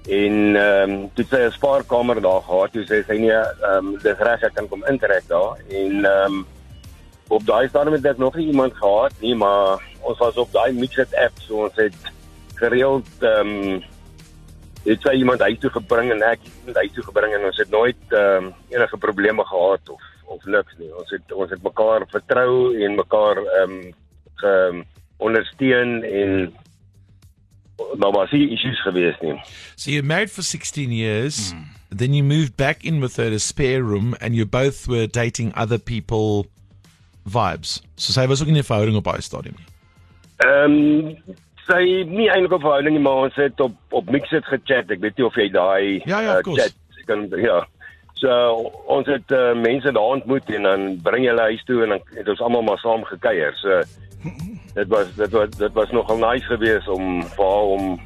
En 0.08 0.56
ehm 0.56 0.90
um, 0.90 1.10
toe 1.14 1.24
sy 1.24 1.40
'n 1.46 1.52
spaarkamer 1.52 2.20
daar 2.20 2.42
gehad, 2.42 2.72
toe 2.72 2.84
sê 2.84 3.04
sy 3.04 3.18
nee, 3.18 3.32
ehm 3.32 3.86
um, 3.86 3.98
dis 4.02 4.24
reg 4.28 4.42
ek 4.42 4.54
kan 4.54 4.68
kom 4.68 4.84
intrek 4.88 5.28
daar 5.28 5.58
en 5.68 6.04
ehm 6.04 6.32
um, 6.32 6.46
op 7.28 7.44
daai 7.46 7.68
stadium 7.68 7.94
het 7.94 8.06
ek 8.06 8.18
nog 8.18 8.34
nie 8.34 8.46
iemand 8.46 8.74
gehad 8.76 9.12
nie, 9.20 9.34
maar 9.34 9.84
ons 10.00 10.18
was 10.18 10.36
op 10.36 10.52
daai 10.52 10.72
Mixit 10.72 11.14
app 11.14 11.36
so 11.44 11.64
ons 11.64 11.76
het 11.76 12.12
gereeld 12.54 13.08
ehm 13.20 13.52
um, 13.68 13.82
het 14.88 15.04
sy 15.04 15.14
iemand 15.20 15.40
huis 15.44 15.58
toe 15.62 15.70
gebring 15.70 16.12
en 16.14 16.22
ek 16.30 16.44
iemand 16.48 16.80
huis 16.82 16.92
toe 16.96 17.04
gebring 17.08 17.34
en 17.36 17.48
ons 17.50 17.60
het 17.60 17.70
nooit 17.70 18.14
ehm 18.16 18.48
um, 18.48 18.52
enige 18.74 19.00
probleme 19.06 19.44
gehad 19.44 19.92
of 19.94 20.04
of 20.28 20.44
niks 20.44 20.76
nie. 20.78 20.90
Ons 20.92 21.10
het 21.10 21.32
ons 21.32 21.50
het 21.50 21.62
mekaar 21.62 22.06
vertrou 22.12 22.72
en 22.76 22.96
mekaar 23.02 23.42
ehm 23.44 23.76
um, 23.76 23.92
ge 24.38 24.54
ondersteun 25.18 26.02
en 26.04 26.52
daar 27.98 28.12
was 28.12 28.30
nie 28.30 28.50
issues 28.54 28.80
gewees 28.82 29.18
nie. 29.20 29.34
So 29.76 29.90
you're 29.90 30.06
married 30.06 30.30
for 30.30 30.42
16 30.42 30.92
years, 30.92 31.54
then 31.90 32.14
you 32.14 32.24
moved 32.24 32.56
back 32.56 32.84
in 32.84 33.00
with 33.00 33.16
her 33.16 33.30
to 33.30 33.38
spare 33.38 33.82
room, 33.82 34.14
and 34.20 34.34
you 34.34 34.46
both 34.46 34.86
were 34.86 35.06
dating 35.06 35.52
other 35.54 35.78
people 35.78 36.46
vibes. 37.24 37.82
So 37.96 38.12
sy 38.12 38.26
was 38.26 38.42
ook 38.42 38.48
nie 38.48 38.62
'n 38.62 38.70
verhouding 38.70 38.96
op 38.96 39.04
baie 39.04 39.22
stadium 39.22 39.54
nie. 39.56 39.66
Ehm 40.36 40.72
um, 40.72 41.16
sy 41.68 42.04
nie 42.08 42.28
eintlik 42.32 42.56
op 42.58 42.64
verhouding 42.64 42.96
nie, 42.96 43.02
maar 43.04 43.28
ons 43.28 43.36
het 43.40 43.60
op 43.60 43.76
op 43.96 44.10
Mixit 44.10 44.46
gechat. 44.48 44.90
Ek 44.90 45.02
weet 45.04 45.16
nie 45.18 45.26
of 45.26 45.36
jy 45.36 45.48
daai 45.52 46.02
Ja, 46.08 46.20
ja, 46.24 46.40
course. 46.40 46.68
chat 46.68 47.06
kan 47.08 47.26
ja. 47.40 47.62
So 48.18 48.30
ons 48.90 49.06
het 49.06 49.30
uh, 49.30 49.54
mense 49.54 49.92
daar 49.94 50.14
ontmoet 50.18 50.50
en 50.50 50.66
dan 50.66 50.86
bring 51.02 51.26
hulle 51.26 51.48
huis 51.52 51.62
toe 51.64 51.82
en 51.84 51.94
dan 51.94 52.02
het 52.16 52.28
ons 52.28 52.40
almal 52.44 52.66
maar 52.66 52.80
saam 52.82 53.04
gekuier. 53.08 53.54
So 53.62 53.80
dit 54.78 54.88
was 54.88 55.14
dit 55.16 55.32
was 55.32 55.50
dit 55.56 55.72
was 55.72 55.94
nogal 55.94 56.18
nice 56.18 56.46
geweest 56.50 56.88
om 56.88 57.22
vir 57.22 57.44
haar 57.44 57.74
om 57.76 58.00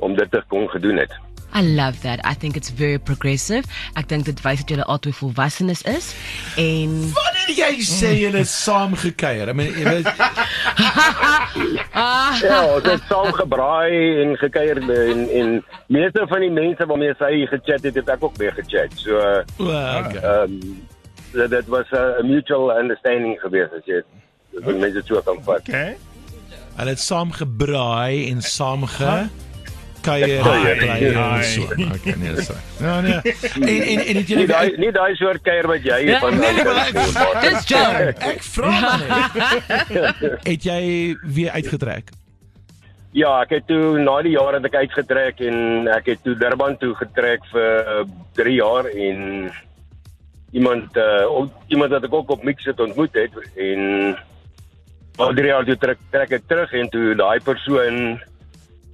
om 0.00 0.14
dit 0.16 0.30
te 0.30 0.42
kon 0.48 0.68
gedoen 0.70 1.02
het. 1.02 1.12
I 1.52 1.62
love 1.62 2.00
that. 2.02 2.20
I 2.24 2.34
think 2.34 2.56
it's 2.56 2.70
very 2.70 2.98
progressive. 2.98 3.66
Ek 3.98 4.08
dink 4.08 4.24
dit 4.28 4.40
wys 4.44 4.62
dat 4.62 4.70
julle 4.70 4.86
albei 4.86 5.12
volwassenes 5.16 5.82
is 5.82 6.12
en 6.60 6.92
Wanneer 7.16 7.50
jy 7.56 7.70
sê 7.86 8.12
het 8.40 8.48
saam 8.48 8.94
gekuier, 8.94 9.50
I 9.50 9.54
mean, 9.56 9.74
jy 9.74 9.84
weet 9.88 10.06
Ja, 12.40 12.60
ons 12.74 12.86
het 12.86 13.02
saam 13.10 13.32
gebraai 13.34 14.22
en 14.22 14.36
gekuier 14.40 14.82
en 14.84 15.26
en 15.40 15.56
meeste 15.88 16.26
van 16.30 16.46
die 16.46 16.52
mense 16.54 16.86
waarmee 16.86 17.16
sy 17.18 17.32
gechat 17.50 17.82
het, 17.88 17.98
het 17.98 18.14
ek 18.14 18.24
ook 18.24 18.38
mee 18.38 18.54
gechat. 18.60 18.94
So 19.02 19.18
Well, 19.58 20.04
okay. 20.04 20.22
ehm 20.22 20.56
dit 21.30 21.50
dit 21.50 21.66
was 21.66 21.90
'n 21.90 22.26
mutual 22.26 22.70
understanding 22.78 23.38
geweest 23.40 23.72
as 23.72 23.84
jy 23.86 24.02
dit 24.50 24.64
met 24.64 24.78
mense 24.78 25.02
toe 25.02 25.22
kan 25.22 25.42
vat. 25.44 25.62
Okay. 25.68 25.96
Hulle 26.76 26.90
het 26.90 27.00
saam 27.00 27.30
gebraai 27.32 28.30
en 28.30 28.42
saam 28.42 28.86
ge 28.86 29.04
kuier 29.04 29.49
Kuier, 30.00 30.40
bly 30.78 31.10
ja. 31.12 31.36
en 31.36 31.44
so. 31.44 31.62
Okay, 31.62 32.14
nee, 32.16 32.34
reg. 32.34 32.48
Ja, 32.80 33.00
nee. 33.00 33.20
En 33.70 33.82
en 33.82 34.06
en 34.06 34.16
het 34.16 34.28
Nie 34.28 34.38
jy 34.38 34.46
daai 34.46 34.76
nie 34.80 34.92
daai 34.96 35.14
soort 35.18 35.42
kuier 35.44 35.66
wat 35.68 35.84
jy 35.84 35.98
Ja, 36.08 36.18
van 36.22 36.38
nee, 36.38 36.64
maar 36.64 36.80
ek- 36.86 37.42
dis 37.44 37.66
Joe. 37.68 38.06
ek 38.32 38.42
vra 38.42 38.70
maar 38.80 39.04
net. 39.04 40.40
Het 40.50 40.64
jy 40.64 40.80
weer 41.34 41.50
uitgetrek? 41.50 42.10
Ja, 43.12 43.40
ek 43.42 43.50
het 43.58 43.66
toe 43.66 43.98
na 43.98 44.20
die 44.22 44.36
jare 44.36 44.60
het 44.60 44.68
ek 44.70 44.78
uitgetrek 44.84 45.40
en 45.50 45.88
ek 45.90 46.12
het 46.14 46.22
toe 46.24 46.36
Durban 46.38 46.76
toe 46.78 46.94
getrek 46.94 47.44
vir 47.52 48.04
3 48.38 48.54
jaar 48.54 48.86
en 48.86 49.50
iemand 50.52 50.96
uh 50.96 51.26
ook, 51.28 51.50
iemand 51.68 51.90
wat 51.90 52.04
ek 52.06 52.14
ook 52.14 52.30
op 52.30 52.42
Mixit 52.46 52.80
ontmoet 52.80 53.14
het 53.14 53.34
en 53.56 54.16
al 55.16 55.34
3 55.34 55.46
jaar 55.52 55.64
toe 55.68 55.76
trek 55.76 55.98
trek 56.10 56.32
ek 56.38 56.46
terug 56.48 56.72
en 56.72 56.88
toe 56.90 57.14
daai 57.18 57.40
persoon 57.44 58.00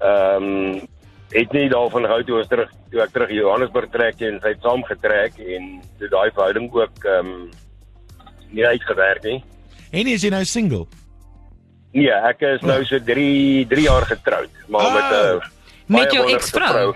ehm 0.01 0.43
um, 0.43 0.85
het 1.31 1.53
nie 1.53 1.69
daarvan 1.69 2.05
gehou 2.07 2.23
toe 2.25 2.39
ons 2.39 2.49
terug 2.49 2.71
toe 2.91 3.01
ek 3.03 3.11
terug 3.13 3.31
Johannesburg 3.31 3.91
trek 3.91 4.21
en 4.21 4.39
sy 4.43 4.49
het 4.55 4.61
saam 4.63 4.85
getrek 4.85 5.39
en 5.39 5.83
toe 5.99 6.09
daai 6.09 6.31
verhouding 6.31 6.71
ook 6.73 7.05
ehm 7.05 7.27
um, 7.27 7.51
nie 8.51 8.67
uitgewerk 8.67 9.23
nie. 9.25 9.43
En 9.91 10.07
is 10.07 10.23
jy 10.23 10.31
nou 10.31 10.45
single? 10.45 10.87
Nee, 11.93 12.13
ek 12.13 12.41
is 12.43 12.63
nou 12.63 12.85
so 12.85 12.99
3 12.99 13.67
3 13.67 13.83
jaar 13.83 14.07
getroud, 14.07 14.51
maar 14.69 14.87
Oh. 14.87 14.95
met 14.95 15.11
'n 15.11 15.41
Met 15.87 15.99
baie 15.99 16.13
jou 16.13 16.23
wonderlike 16.23 16.37
ex-vrou? 16.37 16.73
vrou. 16.73 16.95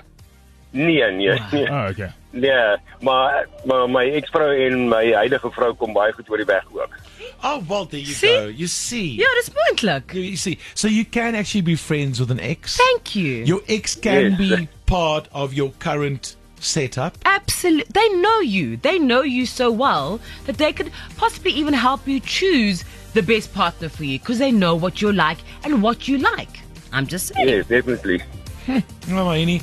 Nee, 0.71 1.11
nee, 1.11 1.41
nee. 1.53 1.67
Oh, 1.71 1.87
okay. 1.91 2.13
Nee, 2.31 2.77
maar 3.01 3.47
maar 3.65 3.89
my 3.91 4.05
ex-vrou 4.15 4.51
en 4.67 4.89
my 4.89 5.13
huidige 5.13 5.51
vrou 5.51 5.75
kom 5.75 5.93
baie 5.93 6.13
goed 6.13 6.31
oor 6.31 6.37
die 6.37 6.47
weg 6.47 6.65
ook. 6.73 6.95
Oh, 7.43 7.65
well, 7.69 7.85
there 7.87 8.01
you 8.01 8.07
See? 8.15 8.27
go. 8.27 8.47
You 8.49 8.67
see. 8.67 9.17
Ja, 9.17 9.27
dis 9.37 9.51
moontlik. 9.51 10.13
You 10.15 10.37
see. 10.37 10.59
So 10.75 10.89
you 10.89 11.05
can 11.05 11.35
actually 11.35 11.63
be 11.63 11.75
friends 11.77 12.21
with 12.21 12.31
an 12.31 12.41
ex. 12.41 12.77
Thank 12.77 13.15
you. 13.17 13.45
Your 13.45 13.61
ex 13.69 13.95
can 13.95 14.33
Yes. 14.33 14.39
be 14.39 14.69
part 14.87 15.29
of 15.33 15.55
your 15.55 15.71
current 15.79 16.37
setup. 16.61 17.17
Absolutely. 17.25 17.87
They 17.93 18.09
know 18.21 18.41
you. 18.41 18.77
They 18.77 18.99
know 18.99 19.23
you 19.23 19.47
so 19.47 19.71
well 19.71 20.21
that 20.45 20.59
they 20.59 20.73
could 20.73 20.91
possibly 21.17 21.53
even 21.53 21.73
help 21.75 22.07
you 22.07 22.21
choose 22.21 22.85
the 23.15 23.23
best 23.23 23.55
partner 23.55 23.89
for 23.89 24.05
you 24.05 24.19
because 24.19 24.39
they 24.39 24.53
know 24.53 24.75
what 24.77 25.01
you're 25.01 25.15
like 25.15 25.39
and 25.65 25.83
what 25.83 26.07
you 26.09 26.19
like. 26.19 26.61
I'm 26.93 27.07
just 27.07 27.29
saying. 27.35 27.49
Yes, 27.49 27.67
definitely. 27.67 28.21
Oh, 29.11 29.31
Annie. 29.31 29.63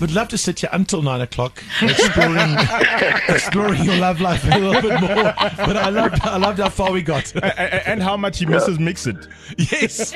Would 0.00 0.10
love 0.12 0.28
to 0.28 0.38
sit 0.38 0.60
here 0.60 0.70
until 0.72 1.02
nine 1.02 1.20
o'clock 1.20 1.62
exploring 1.80 2.56
exploring 3.28 3.84
your 3.84 3.96
love 3.96 4.20
life 4.20 4.44
a 4.44 4.58
little 4.58 4.82
bit 4.82 5.00
more. 5.00 5.32
But 5.66 5.76
I 5.76 5.88
loved 5.88 6.20
I 6.22 6.36
loved 6.36 6.58
how 6.58 6.68
far 6.68 6.90
we 6.92 7.00
got. 7.02 7.34
A- 7.36 7.44
a- 7.46 7.88
and 7.88 8.02
how 8.02 8.16
much 8.16 8.38
he 8.40 8.46
misses 8.46 8.78
MXit. 8.78 9.28
yes. 9.56 10.14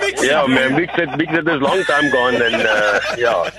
Mix 0.00 0.24
Yeah, 0.24 0.44
it. 0.44 0.48
man, 0.48 0.74
Mixed 0.76 0.96
Mixed 1.18 1.48
is 1.48 1.60
long 1.60 1.84
time 1.84 2.10
gone 2.10 2.34
and 2.34 2.54
uh, 2.54 3.00
yeah. 3.18 3.50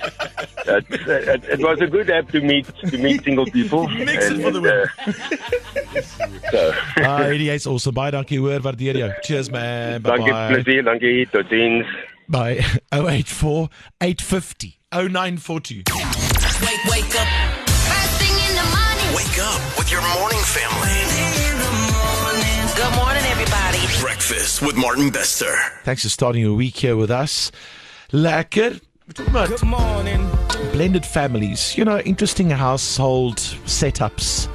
It, 0.66 0.84
it, 0.90 1.44
it 1.44 1.60
was 1.60 1.80
a 1.80 1.86
good 1.86 2.10
app 2.10 2.28
to 2.32 2.40
meet 2.40 2.66
to 2.90 2.98
meet 2.98 3.24
single 3.28 3.46
people. 3.46 3.88
Mix 3.88 4.26
it 4.26 4.32
and, 4.32 4.42
for 4.42 4.50
the 4.50 4.58
and, 4.58 4.66
win. 5.06 5.14
uh, 5.94 6.02
so, 6.50 6.72
Ah, 6.98 7.22
Eddie, 7.22 7.46
jy's 7.46 7.66
awesome. 7.66 7.94
Baie 7.94 8.10
dankie 8.10 8.38
hoor, 8.38 8.60
waardeer 8.60 8.98
jou. 8.98 9.10
Cheers 9.22 9.50
man. 9.50 10.02
Bye 10.02 10.10
dankie, 10.18 10.32
bye. 10.32 10.48
plezier, 10.52 10.82
dankie, 10.82 11.26
totiens. 11.32 11.86
Bye. 12.28 12.58
084 12.92 13.68
850 14.00 14.79
0942. 14.92 15.84
Wake, 15.86 16.84
wake 16.90 17.20
up. 17.20 17.28
First 17.68 18.14
thing 18.18 18.34
in 18.34 18.56
the 18.56 18.66
morning. 18.74 19.14
Wake 19.14 19.38
up 19.38 19.78
with 19.78 19.88
your 19.88 20.02
morning 20.18 20.40
family. 20.40 20.90
In 21.46 21.58
the 21.62 21.70
morning. 21.94 22.74
Good 22.74 22.96
morning, 22.96 23.22
everybody. 23.30 23.78
Breakfast 24.00 24.60
with 24.62 24.76
Martin 24.76 25.10
Bester. 25.10 25.54
Thanks 25.84 26.02
for 26.02 26.08
starting 26.08 26.42
your 26.42 26.54
week 26.56 26.76
here 26.76 26.96
with 26.96 27.10
us. 27.12 27.52
Lekker. 28.12 28.80
We're 29.06 29.12
talking 29.14 29.30
about 29.30 29.48
Good 29.50 29.62
morning. 29.62 30.28
blended 30.72 31.06
families. 31.06 31.78
You 31.78 31.84
know, 31.84 32.00
interesting 32.00 32.50
household 32.50 33.36
setups. 33.66 34.48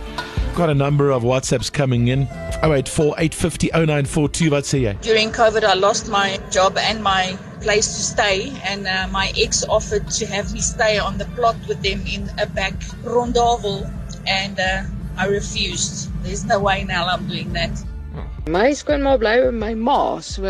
Got 0.54 0.70
a 0.70 0.74
number 0.76 1.12
of 1.12 1.24
WhatsApps 1.24 1.72
coming 1.72 2.10
in. 2.10 2.28
084 2.62 3.16
850 3.18 3.70
0942. 3.72 4.50
Wat 4.52 4.64
sê 4.66 4.82
jy? 4.82 4.94
During 5.02 5.32
COVID, 5.32 5.64
I 5.64 5.76
lost 5.76 6.10
my 6.10 6.38
job 6.52 6.78
and 6.78 7.02
my 7.02 7.38
place 7.66 7.88
to 7.98 8.02
stay, 8.14 8.54
and 8.72 8.86
uh, 8.86 9.08
my 9.20 9.28
ex 9.46 9.66
offered 9.78 10.06
to 10.20 10.24
have 10.36 10.54
me 10.54 10.62
stay 10.62 11.00
on 11.08 11.18
the 11.18 11.26
plot 11.36 11.58
with 11.68 11.82
them 11.82 12.02
in 12.16 12.30
a 12.38 12.46
back 12.60 12.78
rondavel, 13.16 13.78
and 14.28 14.60
uh, 14.60 14.84
I 15.18 15.26
refused. 15.28 16.10
There's 16.24 16.46
no 16.46 16.60
way 16.60 16.84
now 16.84 17.04
I'm 17.08 17.28
doing 17.28 17.52
that. 17.54 17.74
My 18.48 18.70
skoonma 18.78 19.18
bly 19.18 19.42
by 19.42 19.52
my 19.52 19.74
ma, 19.74 20.20
so 20.22 20.44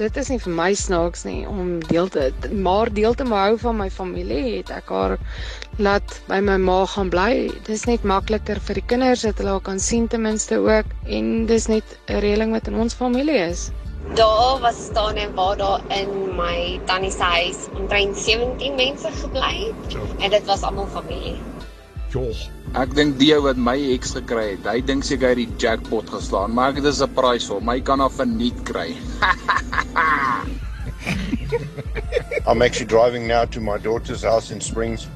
dit 0.00 0.16
is 0.20 0.30
nie 0.32 0.38
vir 0.40 0.54
my 0.56 0.70
snaaks 0.82 1.26
nie 1.28 1.42
om 1.44 1.74
deel 1.90 2.08
te 2.14 2.30
maar 2.68 2.88
deel 2.98 3.12
te 3.20 3.26
hou 3.28 3.58
van 3.64 3.76
my 3.76 3.88
familie 3.92 4.54
het 4.54 4.72
ek 4.72 4.88
haar 4.96 5.18
laat 5.88 6.16
by 6.30 6.40
my 6.40 6.56
ma 6.56 6.78
gaan 6.94 7.12
bly. 7.12 7.50
Dis 7.68 7.84
net 7.90 8.08
makliker 8.14 8.62
vir 8.70 8.80
die 8.80 8.86
kinders 8.94 9.26
dat 9.28 9.44
hulle 9.44 9.58
haar 9.58 9.66
kan 9.68 9.84
sien 9.90 10.08
ten 10.08 10.24
minste 10.24 10.62
ook 10.64 10.96
en 11.18 11.30
dis 11.52 11.68
net 11.74 11.96
'n 12.08 12.24
reëling 12.24 12.56
wat 12.56 12.72
in 12.72 12.80
ons 12.86 12.96
familie 13.04 13.38
is. 13.52 13.68
Daar 14.14 14.60
was 14.60 14.84
staan 14.84 15.14
en 15.14 15.34
waar 15.34 15.56
daar 15.56 15.80
in 15.88 16.36
my 16.36 16.80
tannie 16.84 17.10
se 17.10 17.22
huis 17.22 17.56
omtrent 17.74 18.16
17 18.16 18.74
mense 18.74 19.08
gebly 19.20 19.72
het 19.86 19.96
en 20.18 20.30
dit 20.30 20.44
was 20.44 20.62
almal 20.62 20.86
familie. 20.86 21.40
Ek 22.76 22.94
dink 22.94 23.16
die 23.20 23.30
ou 23.32 23.42
wat 23.46 23.56
my 23.56 23.76
ex 23.94 24.12
gekry 24.12 24.50
het, 24.50 24.66
hy 24.68 24.82
dink 24.84 25.04
seker 25.04 25.30
hy 25.30 25.32
het 25.32 25.40
die 25.40 25.56
jackpot 25.64 26.10
geslaan, 26.12 26.52
maar 26.52 26.74
dit 26.76 26.84
is 26.84 27.00
'n 27.00 27.08
prys 27.16 27.46
vir 27.48 27.56
hom. 27.56 27.68
Hy 27.68 27.80
kan 27.80 28.00
af 28.00 28.12
verniet 28.20 28.62
kry. 28.68 28.92
I'm 32.46 32.60
actually 32.60 32.86
driving 32.86 33.26
now 33.26 33.44
to 33.44 33.60
my 33.60 33.78
daughter's 33.78 34.22
house 34.22 34.50
in 34.50 34.60
Springs. 34.60 35.06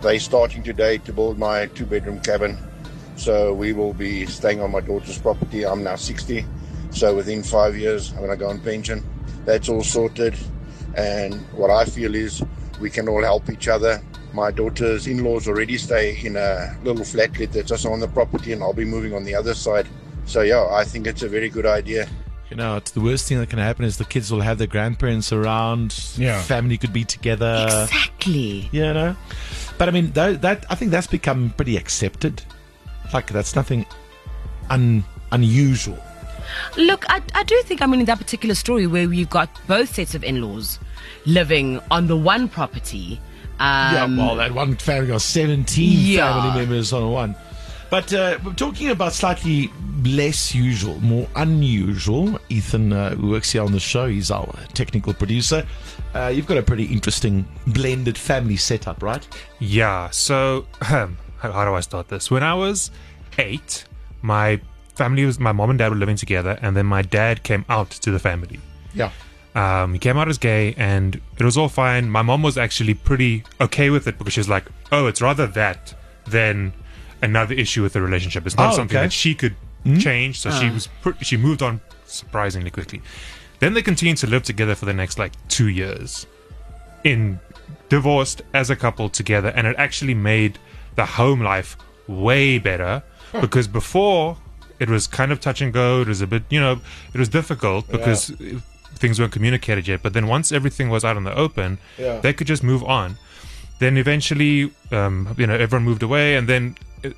They're 0.00 0.18
starting 0.18 0.64
today 0.64 0.98
to 0.98 1.12
build 1.12 1.38
my 1.38 1.66
two 1.66 1.86
bedroom 1.86 2.18
cabin. 2.20 2.58
So 3.16 3.54
we 3.54 3.72
will 3.72 3.92
be 3.92 4.26
staying 4.26 4.60
on 4.60 4.70
my 4.72 4.80
daughter's 4.80 5.18
property. 5.18 5.64
I'm 5.64 5.82
now 5.84 5.96
60. 5.96 6.44
So 6.92 7.14
within 7.16 7.42
five 7.42 7.76
years, 7.76 8.10
I'm 8.12 8.18
going 8.18 8.30
to 8.30 8.36
go 8.36 8.48
on 8.48 8.60
pension. 8.60 9.02
That's 9.44 9.68
all 9.68 9.82
sorted. 9.82 10.34
And 10.96 11.34
what 11.52 11.70
I 11.70 11.84
feel 11.84 12.14
is 12.14 12.42
we 12.80 12.90
can 12.90 13.08
all 13.08 13.22
help 13.22 13.48
each 13.50 13.68
other. 13.68 14.02
My 14.32 14.50
daughter's 14.50 15.06
in-laws 15.06 15.48
already 15.48 15.78
stay 15.78 16.18
in 16.24 16.36
a 16.36 16.76
little 16.84 17.04
flatlet 17.04 17.52
that's 17.52 17.68
just 17.68 17.86
on 17.86 18.00
the 18.00 18.08
property, 18.08 18.52
and 18.52 18.62
I'll 18.62 18.72
be 18.72 18.84
moving 18.84 19.14
on 19.14 19.24
the 19.24 19.34
other 19.34 19.54
side. 19.54 19.86
So 20.26 20.42
yeah, 20.42 20.68
I 20.70 20.84
think 20.84 21.06
it's 21.06 21.22
a 21.22 21.28
very 21.28 21.48
good 21.48 21.66
idea. 21.66 22.08
You 22.50 22.56
know, 22.56 22.76
it's 22.76 22.90
the 22.90 23.00
worst 23.00 23.28
thing 23.28 23.38
that 23.38 23.48
can 23.48 23.58
happen 23.58 23.84
is 23.84 23.96
the 23.96 24.04
kids 24.04 24.30
will 24.30 24.42
have 24.42 24.58
their 24.58 24.66
grandparents 24.66 25.32
around. 25.32 25.98
Yeah. 26.16 26.40
Family 26.42 26.76
could 26.76 26.92
be 26.92 27.04
together. 27.04 27.66
Exactly. 27.66 28.68
You 28.72 28.92
know, 28.92 29.16
but 29.78 29.88
I 29.88 29.92
mean 29.92 30.12
that, 30.12 30.42
that 30.42 30.66
I 30.68 30.74
think 30.74 30.90
that's 30.90 31.06
become 31.06 31.54
pretty 31.56 31.76
accepted. 31.78 32.42
Like 33.12 33.28
that's 33.28 33.56
nothing 33.56 33.86
un, 34.68 35.04
unusual. 35.30 35.98
Look, 36.76 37.04
I, 37.08 37.22
I 37.34 37.42
do 37.44 37.60
think, 37.64 37.82
I 37.82 37.86
mean, 37.86 38.00
in 38.00 38.06
that 38.06 38.18
particular 38.18 38.54
story 38.54 38.86
where 38.86 39.12
you've 39.12 39.30
got 39.30 39.48
both 39.66 39.94
sets 39.94 40.14
of 40.14 40.24
in 40.24 40.42
laws 40.42 40.78
living 41.26 41.80
on 41.90 42.06
the 42.06 42.16
one 42.16 42.48
property. 42.48 43.20
Um, 43.60 43.94
yeah, 43.94 44.16
well, 44.26 44.36
that 44.36 44.52
one 44.52 44.76
family 44.76 45.08
got 45.08 45.20
17 45.22 45.88
Yeah. 45.98 46.32
family 46.42 46.60
members 46.60 46.92
on 46.92 47.10
one. 47.12 47.36
But 47.90 48.12
uh, 48.14 48.38
we're 48.42 48.54
talking 48.54 48.88
about 48.88 49.12
slightly 49.12 49.70
less 50.04 50.54
usual, 50.54 50.98
more 51.00 51.28
unusual. 51.36 52.38
Ethan, 52.48 52.92
uh, 52.92 53.14
who 53.14 53.28
works 53.30 53.52
here 53.52 53.62
on 53.62 53.70
the 53.72 53.78
show, 53.80 54.06
he's 54.08 54.30
our 54.30 54.52
technical 54.72 55.12
producer. 55.12 55.66
Uh, 56.14 56.28
you've 56.34 56.46
got 56.46 56.56
a 56.56 56.62
pretty 56.62 56.84
interesting 56.84 57.46
blended 57.66 58.16
family 58.16 58.56
setup, 58.56 59.02
right? 59.02 59.26
Yeah. 59.60 60.08
So, 60.08 60.66
um, 60.90 61.18
how, 61.38 61.52
how 61.52 61.64
do 61.66 61.74
I 61.74 61.80
start 61.80 62.08
this? 62.08 62.30
When 62.30 62.42
I 62.42 62.54
was 62.54 62.90
eight, 63.38 63.84
my 64.22 64.58
family 64.94 65.24
was 65.24 65.38
my 65.38 65.52
mom 65.52 65.70
and 65.70 65.78
dad 65.78 65.90
were 65.90 65.96
living 65.96 66.16
together, 66.16 66.58
and 66.62 66.76
then 66.76 66.86
my 66.86 67.02
dad 67.02 67.42
came 67.42 67.64
out 67.68 67.90
to 67.90 68.10
the 68.10 68.18
family. 68.18 68.60
Yeah. 68.94 69.10
Um, 69.54 69.92
he 69.92 69.98
came 69.98 70.16
out 70.16 70.28
as 70.28 70.38
gay, 70.38 70.74
and 70.78 71.20
it 71.38 71.44
was 71.44 71.56
all 71.58 71.68
fine. 71.68 72.08
My 72.10 72.22
mom 72.22 72.42
was 72.42 72.56
actually 72.56 72.94
pretty 72.94 73.44
okay 73.60 73.90
with 73.90 74.06
it 74.06 74.16
because 74.18 74.32
she 74.34 74.40
was 74.40 74.48
like, 74.48 74.64
"Oh, 74.90 75.06
it's 75.06 75.20
rather 75.20 75.46
that 75.48 75.94
than 76.26 76.72
another 77.20 77.54
issue 77.54 77.82
with 77.82 77.92
the 77.92 78.00
relationship. 78.02 78.46
It's 78.46 78.56
not 78.56 78.72
Oh, 78.72 78.76
something 78.76 78.96
okay. 78.96 79.06
that 79.06 79.12
she 79.12 79.34
could 79.34 79.54
Hmm? 79.84 79.98
change." 79.98 80.40
So 80.40 80.50
she 80.50 80.68
Ah. 80.68 80.72
was 80.72 80.86
pr- 81.02 81.10
she 81.22 81.36
moved 81.36 81.62
on 81.62 81.80
surprisingly 82.06 82.70
quickly. 82.70 83.02
Then 83.60 83.74
they 83.74 83.82
continued 83.82 84.16
to 84.18 84.26
live 84.26 84.42
together 84.42 84.74
for 84.74 84.86
the 84.86 84.94
next 84.94 85.18
like 85.18 85.32
two 85.48 85.68
years, 85.68 86.26
in 87.04 87.38
divorced 87.88 88.40
as 88.54 88.70
a 88.70 88.76
couple 88.76 89.08
together, 89.10 89.52
and 89.54 89.66
it 89.66 89.76
actually 89.78 90.14
made 90.14 90.58
the 90.96 91.04
home 91.04 91.40
life 91.42 91.76
way 92.08 92.58
better 92.58 93.02
because 93.40 93.68
before 93.68 94.36
it 94.82 94.88
was 94.90 95.06
kind 95.06 95.30
of 95.32 95.38
touch 95.40 95.60
and 95.64 95.72
go. 95.72 95.86
It 96.04 96.08
was 96.08 96.20
a 96.20 96.26
bit, 96.26 96.42
you 96.54 96.60
know, 96.64 96.74
it 97.14 97.18
was 97.22 97.28
difficult 97.28 97.82
because 97.96 98.20
things 99.02 99.18
weren't 99.20 99.32
communicated 99.32 99.84
yet. 99.92 100.02
But 100.02 100.12
then 100.16 100.26
once 100.36 100.52
everything 100.58 100.88
was 100.90 101.04
out 101.04 101.16
in 101.16 101.24
the 101.24 101.34
open, 101.46 101.78
Yeah. 101.98 102.18
they 102.24 102.32
could 102.32 102.48
just 102.54 102.62
move 102.62 102.82
on. 102.84 103.16
Then 103.78 103.96
eventually, 103.96 104.70
um, 104.90 105.14
you 105.38 105.46
know, 105.46 105.54
everyone 105.64 105.84
moved 105.84 106.02
away, 106.02 106.36
and 106.36 106.48
then 106.48 106.76
uh, 107.04 107.10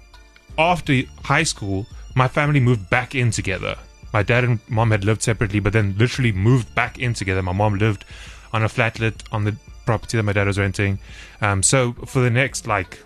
after 0.73 0.93
high 1.25 1.43
school, 1.53 1.87
my 2.15 2.29
family 2.29 2.61
moved 2.61 2.89
back 2.91 3.15
in 3.15 3.31
together. 3.31 3.75
My 4.13 4.23
dad 4.23 4.45
and 4.45 4.61
mom 4.69 4.91
had 4.93 5.05
lived 5.05 5.23
separately, 5.23 5.61
but 5.61 5.73
then 5.73 5.95
literally 5.99 6.33
moved 6.33 6.69
back 6.75 6.99
in 6.99 7.15
together. 7.15 7.43
My 7.43 7.53
mom 7.53 7.79
lived 7.79 8.05
on 8.53 8.63
a 8.63 8.69
flatlet 8.69 9.17
on 9.33 9.45
the 9.45 9.57
property 9.87 10.17
that 10.17 10.23
my 10.23 10.33
dad 10.33 10.47
was 10.47 10.59
renting. 10.59 10.99
Um, 11.41 11.63
so 11.63 11.93
for 12.07 12.21
the 12.21 12.31
next 12.31 12.67
like 12.67 12.99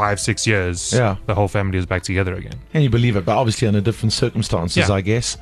five, 0.00 0.16
six 0.28 0.46
years, 0.46 0.92
Yeah. 0.92 1.16
the 1.26 1.34
whole 1.34 1.48
family 1.48 1.78
is 1.78 1.86
back 1.92 2.02
together 2.10 2.34
again. 2.42 2.58
Can 2.72 2.82
you 2.82 2.90
believe 2.90 3.16
it? 3.18 3.24
But 3.28 3.36
obviously 3.42 3.66
under 3.70 3.80
different 3.80 4.12
circumstances, 4.12 4.88
Yeah. 4.88 4.94
I 4.94 5.00
guess. 5.00 5.36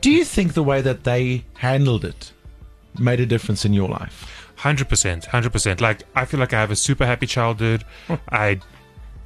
Do 0.00 0.10
you 0.18 0.24
think 0.34 0.48
the 0.54 0.62
way 0.70 0.80
that 0.88 1.04
they 1.04 1.44
handled 1.68 2.04
it 2.04 2.32
made 3.08 3.20
a 3.20 3.26
difference 3.34 3.64
in 3.68 3.72
your 3.80 3.88
life? 4.00 4.16
Hundred 4.56 4.88
percent, 4.88 5.20
hundred 5.36 5.52
percent. 5.52 5.80
Like 5.80 5.98
I 6.20 6.24
feel 6.28 6.40
like 6.40 6.52
I 6.52 6.60
have 6.64 6.72
a 6.72 6.76
super 6.88 7.06
happy 7.06 7.26
childhood. 7.26 7.80
I, 8.30 8.60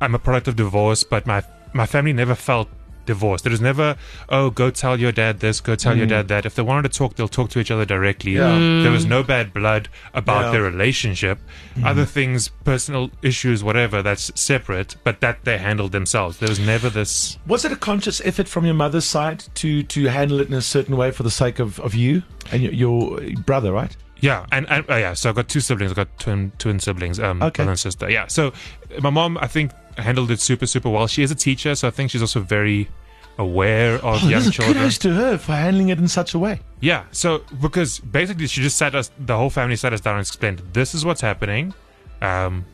I'm 0.00 0.14
a 0.14 0.18
product 0.18 0.46
of 0.48 0.54
divorce, 0.56 1.04
but 1.04 1.26
my 1.26 1.42
my 1.72 1.86
family 1.86 2.12
never 2.12 2.34
felt 2.34 2.68
divorced. 3.12 3.44
There 3.44 3.50
was 3.50 3.60
never, 3.60 3.88
oh, 4.28 4.50
go 4.50 4.66
tell 4.70 4.96
your 5.04 5.12
dad 5.12 5.34
this, 5.44 5.60
go 5.68 5.74
tell 5.84 5.96
your 5.96 6.06
Mm. 6.06 6.14
dad 6.16 6.24
that. 6.32 6.42
If 6.46 6.54
they 6.56 6.62
wanted 6.70 6.84
to 6.90 6.98
talk, 6.98 7.10
they'll 7.16 7.28
talk 7.38 7.48
to 7.50 7.58
each 7.62 7.70
other 7.70 7.84
directly. 7.94 8.32
Yeah. 8.36 8.56
Mm. 8.58 8.82
There 8.82 8.92
was 8.98 9.06
no 9.06 9.22
bad 9.22 9.52
blood 9.52 9.88
about 10.14 10.42
Yeah. 10.46 10.52
their 10.52 10.62
relationship. 10.62 11.38
Mhm. 11.76 11.86
Other 11.90 12.04
things, 12.16 12.48
personal 12.64 13.10
issues, 13.22 13.62
whatever, 13.62 14.02
that's 14.02 14.30
separate. 14.34 14.96
But 15.04 15.20
that 15.20 15.36
they 15.44 15.58
handled 15.58 15.92
themselves. 15.92 16.38
There 16.38 16.48
was 16.48 16.58
never 16.60 16.88
this. 16.90 17.38
Was 17.46 17.64
it 17.64 17.72
a 17.72 17.76
conscious 17.90 18.20
effort 18.24 18.48
from 18.48 18.64
your 18.64 18.74
mother's 18.84 19.04
side 19.04 19.44
to 19.60 19.82
to 19.94 20.00
handle 20.08 20.40
it 20.40 20.48
in 20.48 20.54
a 20.54 20.62
certain 20.62 20.96
way 20.96 21.10
for 21.10 21.22
the 21.22 21.30
sake 21.42 21.58
of, 21.58 21.78
of 21.80 21.94
you 21.94 22.22
and 22.50 22.62
your, 22.62 22.72
your 22.72 23.42
brother, 23.46 23.72
right? 23.72 23.96
Yeah, 24.20 24.46
and, 24.52 24.66
and 24.70 24.88
uh, 24.88 24.94
yeah, 24.96 25.14
so 25.14 25.28
I've 25.30 25.34
got 25.34 25.48
two 25.48 25.58
siblings. 25.60 25.90
I've 25.92 25.96
got 25.96 26.10
twin 26.18 26.52
twin 26.58 26.78
siblings, 26.78 27.18
um, 27.18 27.42
Okay. 27.42 27.56
brother 27.56 27.72
and 27.72 27.80
sister. 27.80 28.08
Yeah, 28.08 28.26
so 28.28 28.52
my 29.00 29.10
mom, 29.10 29.36
I 29.40 29.48
think, 29.48 29.72
handled 29.98 30.30
it 30.30 30.40
super 30.40 30.66
super 30.66 30.88
well. 30.90 31.06
She 31.08 31.22
is 31.24 31.30
a 31.32 31.34
teacher, 31.34 31.74
so 31.74 31.88
I 31.88 31.90
think 31.90 32.10
she's 32.12 32.22
also 32.22 32.38
very 32.40 32.88
aware 33.38 33.94
of 33.96 34.22
Oh, 34.24 34.28
young 34.28 34.42
children. 34.50 34.76
kudos 34.76 34.98
to 34.98 35.14
her 35.14 35.38
for 35.38 35.52
handling 35.52 35.88
it 35.88 35.98
in 35.98 36.08
such 36.08 36.34
a 36.34 36.38
way. 36.38 36.60
Yeah, 36.80 37.04
so 37.12 37.42
because 37.60 37.98
basically 38.00 38.46
she 38.46 38.60
just 38.62 38.76
sat 38.78 38.94
us, 38.94 39.10
the 39.18 39.36
whole 39.36 39.50
family 39.50 39.76
sat 39.76 39.92
us 39.92 40.00
down 40.00 40.16
and 40.16 40.22
explained, 40.22 40.62
this 40.72 40.94
is 40.94 41.04
what's 41.04 41.20
happening. 41.20 41.74
Um, 42.20 42.64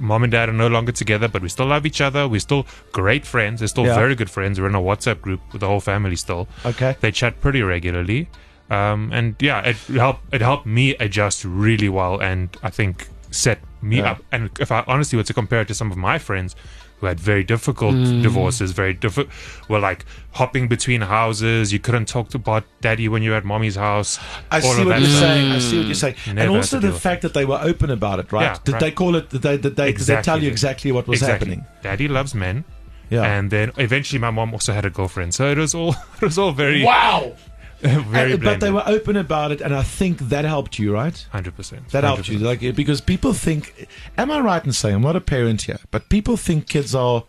mom 0.00 0.22
and 0.22 0.30
dad 0.30 0.48
are 0.48 0.52
no 0.52 0.68
longer 0.68 0.92
together, 0.92 1.28
but 1.28 1.42
we 1.42 1.48
still 1.48 1.66
love 1.66 1.84
each 1.86 2.00
other. 2.00 2.28
We're 2.28 2.40
still 2.40 2.66
great 2.92 3.26
friends. 3.26 3.60
We're 3.60 3.66
still 3.66 3.86
Yeah. 3.86 3.94
very 3.96 4.14
good 4.14 4.30
friends. 4.30 4.60
We're 4.60 4.68
in 4.68 4.74
a 4.74 4.80
WhatsApp 4.80 5.20
group 5.20 5.40
with 5.52 5.60
the 5.60 5.66
whole 5.66 5.80
family 5.80 6.16
still. 6.16 6.48
Okay. 6.64 6.96
They 7.00 7.10
chat 7.10 7.40
pretty 7.40 7.62
regularly. 7.62 8.28
Um, 8.70 9.10
and 9.12 9.34
yeah, 9.40 9.60
it 9.60 9.76
helped, 9.88 10.34
it 10.34 10.40
helped 10.40 10.66
me 10.66 10.94
adjust 10.96 11.44
really 11.44 11.88
well 11.88 12.18
and 12.20 12.48
I 12.62 12.70
think 12.70 13.08
set 13.36 13.58
me 13.82 13.98
Yeah. 13.98 14.12
up. 14.12 14.22
And 14.32 14.50
if 14.58 14.72
I 14.72 14.82
honestly 14.86 15.16
were 15.16 15.22
to 15.24 15.34
compare 15.34 15.60
it 15.60 15.68
to 15.68 15.74
some 15.74 15.90
of 15.90 15.96
my 15.96 16.18
friends 16.18 16.56
who 17.00 17.06
had 17.06 17.20
very 17.20 17.44
difficult 17.44 17.94
Mm. 17.94 18.22
divorces, 18.22 18.72
very 18.72 18.94
difficult, 18.94 19.28
were 19.68 19.78
like 19.78 20.06
hopping 20.32 20.66
between 20.66 21.02
houses. 21.02 21.70
You 21.72 21.78
couldn't 21.78 22.06
talk 22.08 22.30
to 22.30 22.38
about 22.38 22.64
daddy 22.80 23.06
when 23.06 23.22
you 23.22 23.30
were 23.32 23.36
at 23.36 23.44
mommy's 23.44 23.76
house. 23.76 24.18
I 24.50 24.56
all 24.56 24.62
see 24.62 24.80
of 24.80 24.86
what 24.86 24.92
that 24.94 25.00
you're 25.02 25.10
stuff. 25.10 25.20
saying. 25.20 25.52
I 25.52 25.58
see 25.58 25.76
what 25.78 25.86
you're 25.86 25.94
saying, 25.94 26.14
Never 26.26 26.40
and 26.40 26.50
also 26.56 26.76
the 26.76 26.86
deal 26.88 26.92
with 26.92 27.02
fact 27.02 27.20
that 27.22 27.34
they 27.34 27.44
were 27.44 27.60
open 27.62 27.90
about 27.90 28.18
it, 28.18 28.32
right? 28.32 28.44
Yeah, 28.44 28.56
did 28.64 28.72
right. 28.72 28.80
they 28.80 28.90
call 28.92 29.14
it? 29.16 29.28
Did 29.28 29.42
they? 29.42 29.58
Did 29.58 29.76
they? 29.76 29.92
Did 29.92 30.06
they 30.06 30.22
tell 30.22 30.42
you 30.42 30.48
exactly 30.48 30.90
what 30.90 31.06
was 31.06 31.20
Exactly. 31.20 31.50
happening? 31.50 31.66
Daddy 31.82 32.08
loves 32.08 32.34
men. 32.34 32.64
Yeah. 33.10 33.22
And 33.22 33.50
then 33.50 33.70
eventually 33.76 34.18
my 34.18 34.30
mom 34.30 34.52
also 34.54 34.72
had 34.72 34.84
a 34.86 34.90
girlfriend. 34.90 35.32
So 35.34 35.50
it 35.50 35.58
was 35.58 35.74
all 35.74 35.90
it 36.16 36.22
was 36.22 36.38
all 36.38 36.52
very 36.52 36.82
Wow. 36.82 37.34
very 38.10 38.32
And- 38.32 38.42
but 38.42 38.60
they 38.60 38.70
were 38.70 38.82
open 38.86 39.16
about 39.16 39.52
it, 39.52 39.60
and 39.60 39.74
I 39.74 39.82
think 39.82 40.18
that 40.18 40.44
helped 40.44 40.78
you, 40.78 40.92
right? 40.92 41.26
Hundred 41.30 41.56
percent. 41.56 41.88
That 41.90 42.04
helped 42.04 42.28
you, 42.28 42.38
like 42.38 42.60
because 42.74 43.00
people 43.00 43.32
think. 43.32 43.88
Am 44.16 44.30
I 44.30 44.40
right 44.40 44.64
in 44.64 44.72
saying 44.72 44.94
I'm 44.96 45.02
not 45.02 45.16
a 45.16 45.20
parent 45.20 45.62
here, 45.62 45.78
but 45.90 46.08
people 46.08 46.36
think 46.36 46.68
kids 46.68 46.94
are 46.94 47.24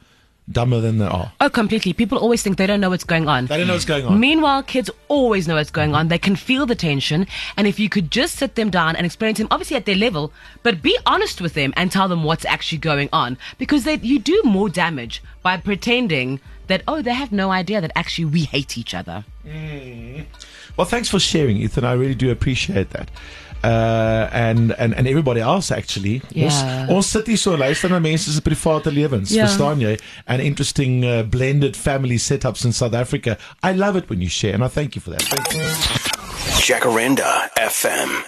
dumber 0.50 0.80
than 0.80 0.98
they 0.98 1.06
are. 1.06 1.34
Oh, 1.42 1.50
completely. 1.50 1.94
People 1.94 2.18
always 2.18 2.42
think 2.42 2.58
they 2.58 2.68
don't 2.68 2.80
know 2.80 2.90
what's 2.90 3.04
going 3.04 3.28
on. 3.28 3.48
They 3.48 3.58
don't 3.58 3.68
know 3.68 3.74
what's 3.74 3.86
going 3.86 4.06
on. 4.06 4.20
Meanwhile, 4.20 4.64
kids 4.64 4.90
always 5.10 5.48
know 5.48 5.56
what's 5.56 5.72
going 5.72 5.94
on. 5.94 6.08
They 6.08 6.18
can 6.18 6.36
feel 6.36 6.66
the 6.66 6.76
tension. 6.76 7.28
And 7.58 7.68
if 7.68 7.80
you 7.80 7.90
could 7.90 8.12
just 8.12 8.36
sit 8.36 8.56
them 8.56 8.70
down 8.70 8.96
and 8.96 9.06
explain 9.06 9.34
to 9.36 9.44
them, 9.44 9.50
obviously 9.52 9.76
at 9.76 9.86
their 9.86 9.96
level, 9.96 10.32
but 10.64 10.82
be 10.82 10.98
honest 11.06 11.42
with 11.42 11.54
them 11.54 11.74
and 11.76 11.92
tell 11.92 12.08
them 12.08 12.24
what's 12.24 12.46
actually 12.46 12.78
going 12.78 13.10
on. 13.12 13.38
Because 13.58 13.84
they, 13.84 13.96
you 13.98 14.20
do 14.20 14.42
more 14.46 14.70
damage 14.70 15.22
by 15.44 15.58
pretending 15.58 16.40
that, 16.68 16.82
oh, 16.88 17.02
they 17.02 17.14
have 17.14 17.32
no 17.32 17.52
idea 17.52 17.82
that 17.82 17.92
actually 17.96 18.26
we 18.26 18.42
hate 18.42 18.78
each 18.78 18.94
other. 18.94 19.24
Well, 20.78 20.86
thanks 20.88 21.10
for 21.10 21.20
sharing, 21.20 21.58
Ethan. 21.58 21.84
I 21.84 21.94
really 21.94 22.16
do 22.16 22.30
appreciate 22.32 22.90
that. 22.92 23.10
Uh, 23.64 24.30
and, 24.32 24.72
and 24.78 24.94
en 24.94 25.08
everybody 25.08 25.42
else 25.42 25.72
actually. 25.72 26.22
Ja. 26.32 26.44
Ons 26.46 26.90
ons 26.90 27.08
sit 27.12 27.28
hier 27.28 27.38
so 27.38 27.54
en 27.54 27.60
luister 27.60 27.90
na 27.90 28.00
mense 28.00 28.32
se 28.32 28.42
private 28.42 28.92
lewens, 28.92 29.32
Ja. 29.34 29.46
verstaan 29.48 29.80
jy? 29.82 29.98
And 30.28 30.42
interesting 30.42 31.04
uh, 31.04 31.24
blended 31.24 31.76
family 31.76 32.18
setups 32.18 32.66
in 32.66 32.72
South 32.72 32.94
Africa. 32.94 33.38
I 33.64 33.74
love 33.74 33.98
it 33.98 34.10
when 34.10 34.22
you 34.22 34.30
share 34.30 34.54
and 34.54 34.64
I 34.64 34.68
thank 34.68 34.94
you 34.96 35.02
for 35.02 35.10
that. 35.10 35.24
Thank 35.24 35.54
you. 35.54 35.64
Jacaranda 36.62 37.50
FM. 37.58 38.24